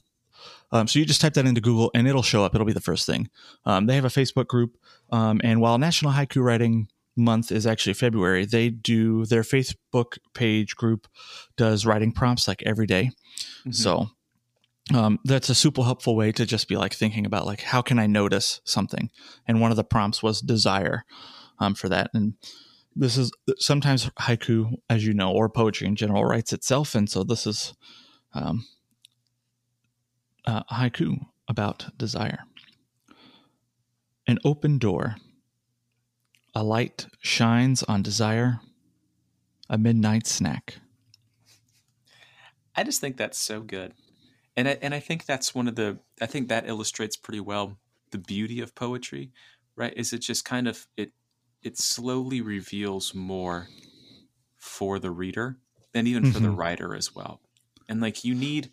Um, 0.73 0.87
so 0.87 0.99
you 0.99 1.05
just 1.05 1.21
type 1.21 1.35
that 1.35 1.45
into 1.45 1.61
Google 1.61 1.91
and 1.93 2.07
it'll 2.07 2.23
show 2.23 2.43
up. 2.43 2.53
It'll 2.53 2.67
be 2.67 2.73
the 2.73 2.81
first 2.81 3.05
thing. 3.05 3.29
Um, 3.63 3.85
they 3.85 3.95
have 3.95 4.05
a 4.05 4.09
Facebook 4.09 4.47
group, 4.47 4.75
um, 5.11 5.39
and 5.43 5.61
while 5.61 5.77
National 5.77 6.11
Haiku 6.11 6.43
Writing 6.43 6.89
month 7.15 7.51
is 7.51 7.67
actually 7.67 7.93
February, 7.93 8.43
they 8.45 8.69
do 8.69 9.25
their 9.25 9.43
Facebook 9.43 10.17
page 10.33 10.75
group 10.75 11.07
does 11.55 11.85
writing 11.85 12.11
prompts 12.11 12.47
like 12.47 12.63
every 12.65 12.87
day. 12.87 13.11
Mm-hmm. 13.59 13.71
So 13.71 14.09
um, 14.93 15.19
that's 15.23 15.49
a 15.49 15.55
super 15.55 15.83
helpful 15.83 16.15
way 16.15 16.31
to 16.31 16.45
just 16.45 16.67
be 16.67 16.75
like 16.75 16.93
thinking 16.93 17.25
about 17.25 17.45
like 17.45 17.61
how 17.61 17.81
can 17.81 17.99
I 17.99 18.07
notice 18.07 18.59
something, 18.65 19.09
and 19.47 19.61
one 19.61 19.71
of 19.71 19.77
the 19.77 19.83
prompts 19.83 20.23
was 20.23 20.41
desire 20.41 21.05
um, 21.59 21.75
for 21.75 21.87
that. 21.89 22.09
And 22.13 22.33
this 22.95 23.17
is 23.17 23.31
sometimes 23.57 24.09
haiku, 24.19 24.73
as 24.89 25.05
you 25.05 25.13
know, 25.13 25.31
or 25.31 25.49
poetry 25.49 25.87
in 25.87 25.95
general, 25.95 26.25
writes 26.25 26.51
itself, 26.51 26.95
and 26.95 27.09
so 27.09 27.23
this 27.23 27.45
is 27.45 27.73
um, 28.33 28.65
uh, 30.45 30.63
haiku 30.71 31.25
about 31.47 31.97
desire. 31.97 32.39
An 34.27 34.39
open 34.45 34.77
door 34.77 35.15
a 36.55 36.63
light 36.63 37.07
shines 37.19 37.83
on 37.83 38.03
desire, 38.03 38.59
a 39.69 39.77
midnight 39.77 40.27
snack. 40.27 40.79
I 42.75 42.83
just 42.83 43.01
think 43.01 43.17
that's 43.17 43.37
so 43.37 43.61
good. 43.61 43.93
And 44.55 44.67
I, 44.67 44.77
and 44.81 44.93
I 44.93 44.99
think 44.99 45.25
that's 45.25 45.55
one 45.55 45.67
of 45.67 45.75
the 45.75 45.99
I 46.21 46.27
think 46.27 46.47
that 46.49 46.67
illustrates 46.67 47.17
pretty 47.17 47.39
well 47.39 47.77
the 48.11 48.19
beauty 48.19 48.61
of 48.61 48.75
poetry, 48.75 49.31
right? 49.75 49.93
Is 49.95 50.13
it 50.13 50.19
just 50.19 50.45
kind 50.45 50.67
of 50.67 50.87
it 50.95 51.11
it 51.63 51.77
slowly 51.77 52.41
reveals 52.41 53.15
more 53.15 53.67
for 54.57 54.99
the 54.99 55.11
reader 55.11 55.57
and 55.93 56.07
even 56.07 56.23
mm-hmm. 56.23 56.31
for 56.31 56.39
the 56.39 56.47
mm-hmm. 56.47 56.55
writer 56.55 56.95
as 56.95 57.15
well. 57.15 57.41
And 57.89 57.99
like 57.99 58.23
you 58.23 58.35
need 58.35 58.69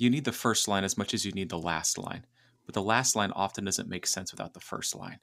you 0.00 0.10
need 0.10 0.24
the 0.24 0.32
first 0.32 0.66
line 0.66 0.84
as 0.84 0.98
much 0.98 1.14
as 1.14 1.24
you 1.24 1.32
need 1.32 1.48
the 1.48 1.58
last 1.58 1.98
line. 1.98 2.26
But 2.66 2.74
the 2.74 2.82
last 2.82 3.16
line 3.16 3.32
often 3.32 3.64
doesn't 3.64 3.88
make 3.88 4.06
sense 4.06 4.32
without 4.32 4.54
the 4.54 4.60
first 4.60 4.94
line 4.94 5.18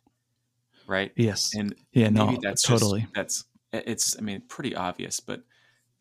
right? 0.88 1.12
Yes. 1.16 1.54
And 1.56 1.76
yeah, 1.92 2.10
no, 2.10 2.38
that's 2.42 2.63
totally. 2.63 3.02
Just, 3.02 3.13
that's 3.13 3.46
it's. 3.72 4.18
I 4.18 4.22
mean, 4.22 4.42
pretty 4.48 4.76
obvious, 4.76 5.20
but 5.20 5.44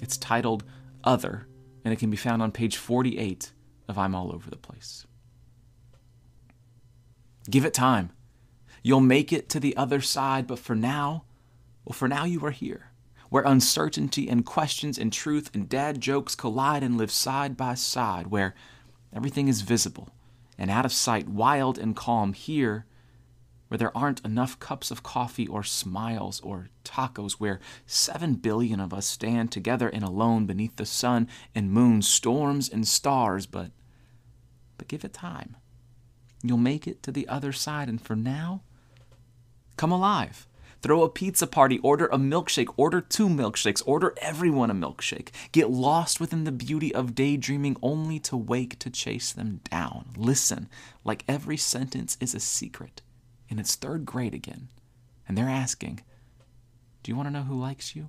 It's 0.00 0.16
titled 0.16 0.64
Other, 1.04 1.46
and 1.84 1.92
it 1.92 1.98
can 1.98 2.10
be 2.10 2.16
found 2.16 2.42
on 2.42 2.52
page 2.52 2.76
48 2.76 3.52
of 3.88 3.98
I'm 3.98 4.14
All 4.14 4.32
Over 4.32 4.48
the 4.50 4.56
Place. 4.56 5.06
Give 7.50 7.64
it 7.64 7.74
time. 7.74 8.10
You'll 8.82 9.00
make 9.00 9.32
it 9.32 9.48
to 9.50 9.60
the 9.60 9.76
other 9.76 10.00
side, 10.00 10.46
but 10.46 10.58
for 10.58 10.74
now, 10.74 11.24
well, 11.84 11.94
for 11.94 12.08
now 12.08 12.24
you 12.24 12.44
are 12.46 12.52
here, 12.52 12.90
where 13.28 13.42
uncertainty 13.42 14.28
and 14.28 14.46
questions 14.46 14.98
and 14.98 15.12
truth 15.12 15.50
and 15.52 15.68
dad 15.68 16.00
jokes 16.00 16.34
collide 16.34 16.82
and 16.82 16.96
live 16.96 17.10
side 17.10 17.56
by 17.56 17.74
side, 17.74 18.28
where 18.28 18.54
everything 19.12 19.48
is 19.48 19.62
visible 19.62 20.08
and 20.56 20.70
out 20.70 20.84
of 20.84 20.92
sight, 20.92 21.28
wild 21.28 21.78
and 21.78 21.96
calm. 21.96 22.34
Here, 22.34 22.84
where 23.68 23.78
there 23.78 23.96
aren't 23.96 24.24
enough 24.24 24.58
cups 24.58 24.90
of 24.90 25.02
coffee 25.02 25.46
or 25.46 25.62
smiles 25.62 26.40
or 26.40 26.68
tacos, 26.84 27.32
where 27.32 27.60
seven 27.86 28.34
billion 28.34 28.78
of 28.78 28.92
us 28.92 29.06
stand 29.06 29.50
together 29.50 29.88
and 29.88 30.04
alone 30.04 30.46
beneath 30.46 30.76
the 30.76 30.86
sun 30.86 31.28
and 31.54 31.72
moon, 31.72 32.02
storms 32.02 32.68
and 32.68 32.86
stars, 32.86 33.46
but 33.46 33.70
but 34.76 34.88
give 34.88 35.04
it 35.04 35.12
time. 35.12 35.56
You'll 36.42 36.58
make 36.58 36.86
it 36.86 37.02
to 37.02 37.12
the 37.12 37.28
other 37.28 37.52
side, 37.52 37.88
and 37.88 38.00
for 38.00 38.16
now, 38.16 38.62
come 39.76 39.92
alive. 39.92 40.46
Throw 40.82 41.02
a 41.02 41.10
pizza 41.10 41.46
party, 41.46 41.78
order 41.80 42.06
a 42.06 42.16
milkshake, 42.16 42.72
order 42.76 43.02
two 43.02 43.28
milkshakes, 43.28 43.82
order 43.84 44.14
everyone 44.22 44.70
a 44.70 44.74
milkshake. 44.74 45.28
Get 45.52 45.70
lost 45.70 46.20
within 46.20 46.44
the 46.44 46.52
beauty 46.52 46.94
of 46.94 47.14
daydreaming 47.14 47.76
only 47.82 48.18
to 48.20 48.36
wake 48.36 48.78
to 48.78 48.88
chase 48.88 49.32
them 49.32 49.60
down. 49.70 50.06
Listen, 50.16 50.70
like 51.04 51.24
every 51.28 51.58
sentence 51.58 52.16
is 52.18 52.34
a 52.34 52.40
secret 52.40 53.02
in 53.50 53.58
its 53.58 53.74
third 53.74 54.06
grade 54.06 54.32
again, 54.32 54.68
and 55.28 55.36
they're 55.36 55.50
asking, 55.50 56.00
Do 57.02 57.12
you 57.12 57.16
want 57.16 57.26
to 57.26 57.32
know 57.32 57.42
who 57.42 57.60
likes 57.60 57.94
you? 57.94 58.08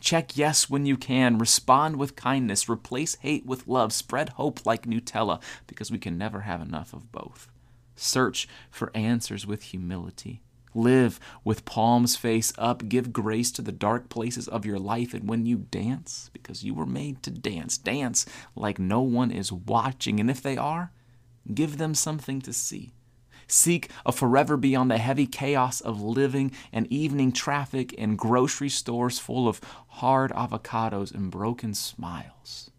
Check 0.00 0.36
yes 0.36 0.68
when 0.68 0.86
you 0.86 0.96
can. 0.96 1.38
Respond 1.38 1.96
with 1.96 2.16
kindness. 2.16 2.68
Replace 2.68 3.16
hate 3.16 3.44
with 3.46 3.68
love. 3.68 3.92
Spread 3.92 4.30
hope 4.30 4.64
like 4.64 4.86
Nutella, 4.86 5.40
because 5.66 5.90
we 5.90 5.98
can 5.98 6.18
never 6.18 6.40
have 6.40 6.62
enough 6.62 6.92
of 6.92 7.12
both. 7.12 7.48
Search 8.00 8.48
for 8.70 8.90
answers 8.94 9.46
with 9.46 9.62
humility. 9.62 10.40
Live 10.74 11.20
with 11.44 11.66
palms 11.66 12.16
face 12.16 12.50
up. 12.56 12.88
Give 12.88 13.12
grace 13.12 13.52
to 13.52 13.60
the 13.60 13.72
dark 13.72 14.08
places 14.08 14.48
of 14.48 14.64
your 14.64 14.78
life. 14.78 15.12
And 15.12 15.28
when 15.28 15.44
you 15.44 15.58
dance, 15.58 16.30
because 16.32 16.64
you 16.64 16.72
were 16.72 16.86
made 16.86 17.22
to 17.24 17.30
dance, 17.30 17.76
dance 17.76 18.24
like 18.56 18.78
no 18.78 19.02
one 19.02 19.30
is 19.30 19.52
watching. 19.52 20.18
And 20.18 20.30
if 20.30 20.40
they 20.42 20.56
are, 20.56 20.92
give 21.52 21.76
them 21.76 21.94
something 21.94 22.40
to 22.40 22.54
see. 22.54 22.94
Seek 23.46 23.90
a 24.06 24.12
forever 24.12 24.56
beyond 24.56 24.90
the 24.90 24.96
heavy 24.96 25.26
chaos 25.26 25.82
of 25.82 26.00
living 26.00 26.52
and 26.72 26.86
evening 26.90 27.32
traffic 27.32 27.94
and 27.98 28.16
grocery 28.16 28.70
stores 28.70 29.18
full 29.18 29.46
of 29.46 29.60
hard 29.88 30.30
avocados 30.30 31.12
and 31.14 31.30
broken 31.30 31.74
smiles. 31.74 32.70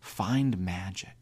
Find 0.00 0.56
magic 0.56 1.17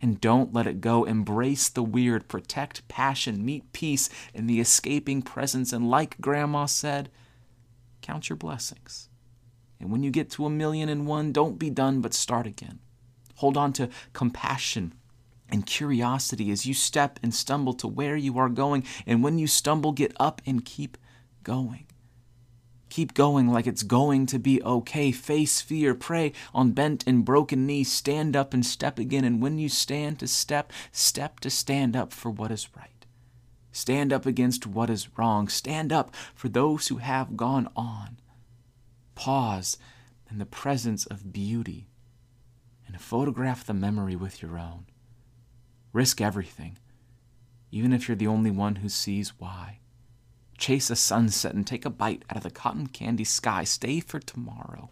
and 0.00 0.20
don't 0.20 0.52
let 0.52 0.66
it 0.66 0.80
go. 0.80 1.04
Embrace 1.04 1.68
the 1.68 1.82
weird, 1.82 2.28
protect 2.28 2.86
passion, 2.88 3.44
meet 3.44 3.72
peace 3.72 4.08
in 4.32 4.46
the 4.46 4.60
escaping 4.60 5.22
presence. 5.22 5.72
And 5.72 5.90
like 5.90 6.20
Grandma 6.20 6.66
said, 6.66 7.10
count 8.00 8.28
your 8.28 8.36
blessings. 8.36 9.08
And 9.80 9.90
when 9.90 10.02
you 10.02 10.10
get 10.10 10.30
to 10.30 10.46
a 10.46 10.50
million 10.50 10.88
and 10.88 11.06
one, 11.06 11.32
don't 11.32 11.58
be 11.58 11.70
done, 11.70 12.00
but 12.00 12.14
start 12.14 12.46
again. 12.46 12.80
Hold 13.36 13.56
on 13.56 13.72
to 13.74 13.88
compassion 14.12 14.94
and 15.48 15.66
curiosity 15.66 16.50
as 16.50 16.66
you 16.66 16.74
step 16.74 17.18
and 17.22 17.34
stumble 17.34 17.72
to 17.74 17.88
where 17.88 18.16
you 18.16 18.38
are 18.38 18.48
going. 18.48 18.84
And 19.06 19.22
when 19.22 19.38
you 19.38 19.46
stumble, 19.46 19.92
get 19.92 20.12
up 20.18 20.42
and 20.46 20.64
keep 20.64 20.98
going. 21.42 21.87
Keep 22.88 23.14
going 23.14 23.48
like 23.48 23.66
it's 23.66 23.82
going 23.82 24.26
to 24.26 24.38
be 24.38 24.62
okay. 24.62 25.12
Face 25.12 25.60
fear, 25.60 25.94
pray 25.94 26.32
on 26.54 26.72
bent 26.72 27.04
and 27.06 27.24
broken 27.24 27.66
knees. 27.66 27.92
Stand 27.92 28.34
up 28.34 28.54
and 28.54 28.64
step 28.64 28.98
again. 28.98 29.24
And 29.24 29.42
when 29.42 29.58
you 29.58 29.68
stand 29.68 30.18
to 30.20 30.28
step, 30.28 30.72
step 30.90 31.40
to 31.40 31.50
stand 31.50 31.94
up 31.94 32.12
for 32.12 32.30
what 32.30 32.50
is 32.50 32.68
right. 32.76 33.06
Stand 33.72 34.12
up 34.12 34.26
against 34.26 34.66
what 34.66 34.90
is 34.90 35.16
wrong. 35.16 35.48
Stand 35.48 35.92
up 35.92 36.14
for 36.34 36.48
those 36.48 36.88
who 36.88 36.96
have 36.96 37.36
gone 37.36 37.68
on. 37.76 38.18
Pause 39.14 39.78
in 40.30 40.38
the 40.38 40.46
presence 40.46 41.06
of 41.06 41.32
beauty 41.32 41.88
and 42.86 43.00
photograph 43.00 43.64
the 43.64 43.74
memory 43.74 44.16
with 44.16 44.42
your 44.42 44.58
own. 44.58 44.86
Risk 45.92 46.20
everything, 46.20 46.78
even 47.70 47.92
if 47.92 48.08
you're 48.08 48.16
the 48.16 48.26
only 48.26 48.50
one 48.50 48.76
who 48.76 48.88
sees 48.88 49.38
why. 49.38 49.80
Chase 50.58 50.90
a 50.90 50.96
sunset 50.96 51.54
and 51.54 51.66
take 51.66 51.84
a 51.84 51.90
bite 51.90 52.24
out 52.28 52.38
of 52.38 52.42
the 52.42 52.50
cotton 52.50 52.88
candy 52.88 53.24
sky. 53.24 53.62
Stay 53.62 54.00
for 54.00 54.18
tomorrow. 54.18 54.90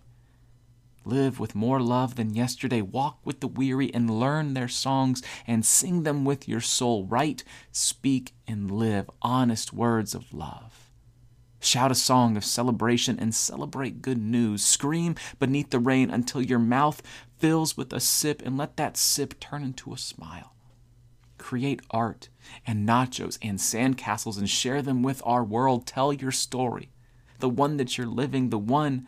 Live 1.05 1.38
with 1.38 1.55
more 1.55 1.81
love 1.81 2.14
than 2.14 2.35
yesterday. 2.35 2.81
Walk 2.81 3.18
with 3.24 3.40
the 3.40 3.48
weary 3.48 3.92
and 3.92 4.18
learn 4.18 4.55
their 4.55 4.68
songs 4.68 5.22
and 5.46 5.64
sing 5.66 6.05
them 6.05 6.24
with 6.24 6.48
your 6.48 6.61
soul. 6.61 7.05
Write, 7.05 7.44
speak, 7.72 8.33
and 8.46 8.70
live 8.70 9.11
honest 9.22 9.72
words 9.72 10.14
of 10.14 10.33
love. 10.33 10.90
Shout 11.61 11.90
a 11.90 11.96
song 11.96 12.37
of 12.37 12.44
celebration 12.44 13.18
and 13.18 13.35
celebrate 13.35 14.02
good 14.02 14.18
news. 14.18 14.64
Scream 14.64 15.16
beneath 15.38 15.70
the 15.70 15.79
rain 15.79 16.11
until 16.11 16.42
your 16.42 16.59
mouth 16.59 17.02
fills 17.38 17.76
with 17.76 17.92
a 17.92 18.00
sip 18.00 18.42
and 18.44 18.57
let 18.57 18.76
that 18.76 18.96
sip 18.96 19.38
turn 19.40 19.62
into 19.62 19.92
a 19.92 19.98
smile 19.98 20.55
create 21.46 21.80
art 21.92 22.28
and 22.66 22.88
nachos 22.88 23.38
and 23.40 23.61
sandcastles 23.61 24.37
and 24.37 24.50
share 24.50 24.82
them 24.82 25.00
with 25.00 25.22
our 25.24 25.44
world. 25.44 25.87
Tell 25.87 26.12
your 26.12 26.32
story, 26.32 26.90
the 27.38 27.48
one 27.48 27.76
that 27.76 27.96
you're 27.96 28.09
living, 28.09 28.50
the 28.50 28.59
one 28.59 29.06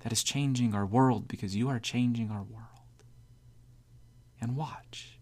that 0.00 0.12
is 0.12 0.22
changing 0.22 0.74
our 0.74 0.84
world 0.84 1.26
because 1.26 1.56
you 1.56 1.70
are 1.70 1.78
changing 1.78 2.30
our 2.30 2.42
world. 2.42 2.66
And 4.42 4.56
watch. 4.56 5.18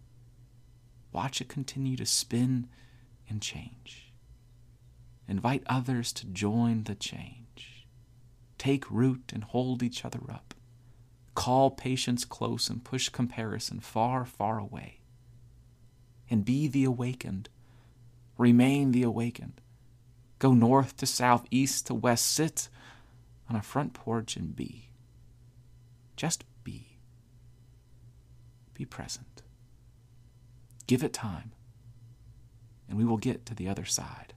Watch 1.13 1.41
it 1.41 1.49
continue 1.49 1.97
to 1.97 2.05
spin 2.05 2.67
and 3.29 3.41
change. 3.41 4.13
Invite 5.29 5.63
others 5.67 6.13
to 6.15 6.27
join 6.27 6.85
the 6.85 6.97
change. 6.97 7.87
Take 8.59 8.91
root 8.91 9.31
and 9.33 9.45
hold 9.45 9.81
each 9.81 10.05
other 10.05 10.23
up. 10.29 10.55
Call 11.37 11.71
patience 11.71 12.25
close 12.25 12.69
and 12.69 12.83
push 12.83 13.11
comparison 13.11 13.79
far, 13.79 14.25
far 14.25 14.59
away 14.59 14.98
and 16.31 16.45
be 16.45 16.69
the 16.69 16.85
awakened. 16.85 17.49
Remain 18.37 18.93
the 18.93 19.03
awakened. 19.03 19.61
Go 20.39 20.55
north 20.55 20.97
to 20.99 21.07
south, 21.07 21.47
east 21.51 21.87
to 21.87 21.95
west. 21.95 22.27
Sit 22.27 22.69
on 23.49 23.57
a 23.57 23.63
front 23.63 23.95
porch 23.95 24.37
and 24.37 24.55
be. 24.55 24.91
Just 26.17 26.45
be. 26.65 26.99
Be 28.75 28.85
present. 28.85 29.43
Give 30.87 31.03
it 31.03 31.13
time, 31.13 31.53
and 32.89 32.97
we 32.97 33.05
will 33.05 33.19
get 33.19 33.45
to 33.47 33.55
the 33.55 33.69
other 33.69 33.85
side. 33.85 34.35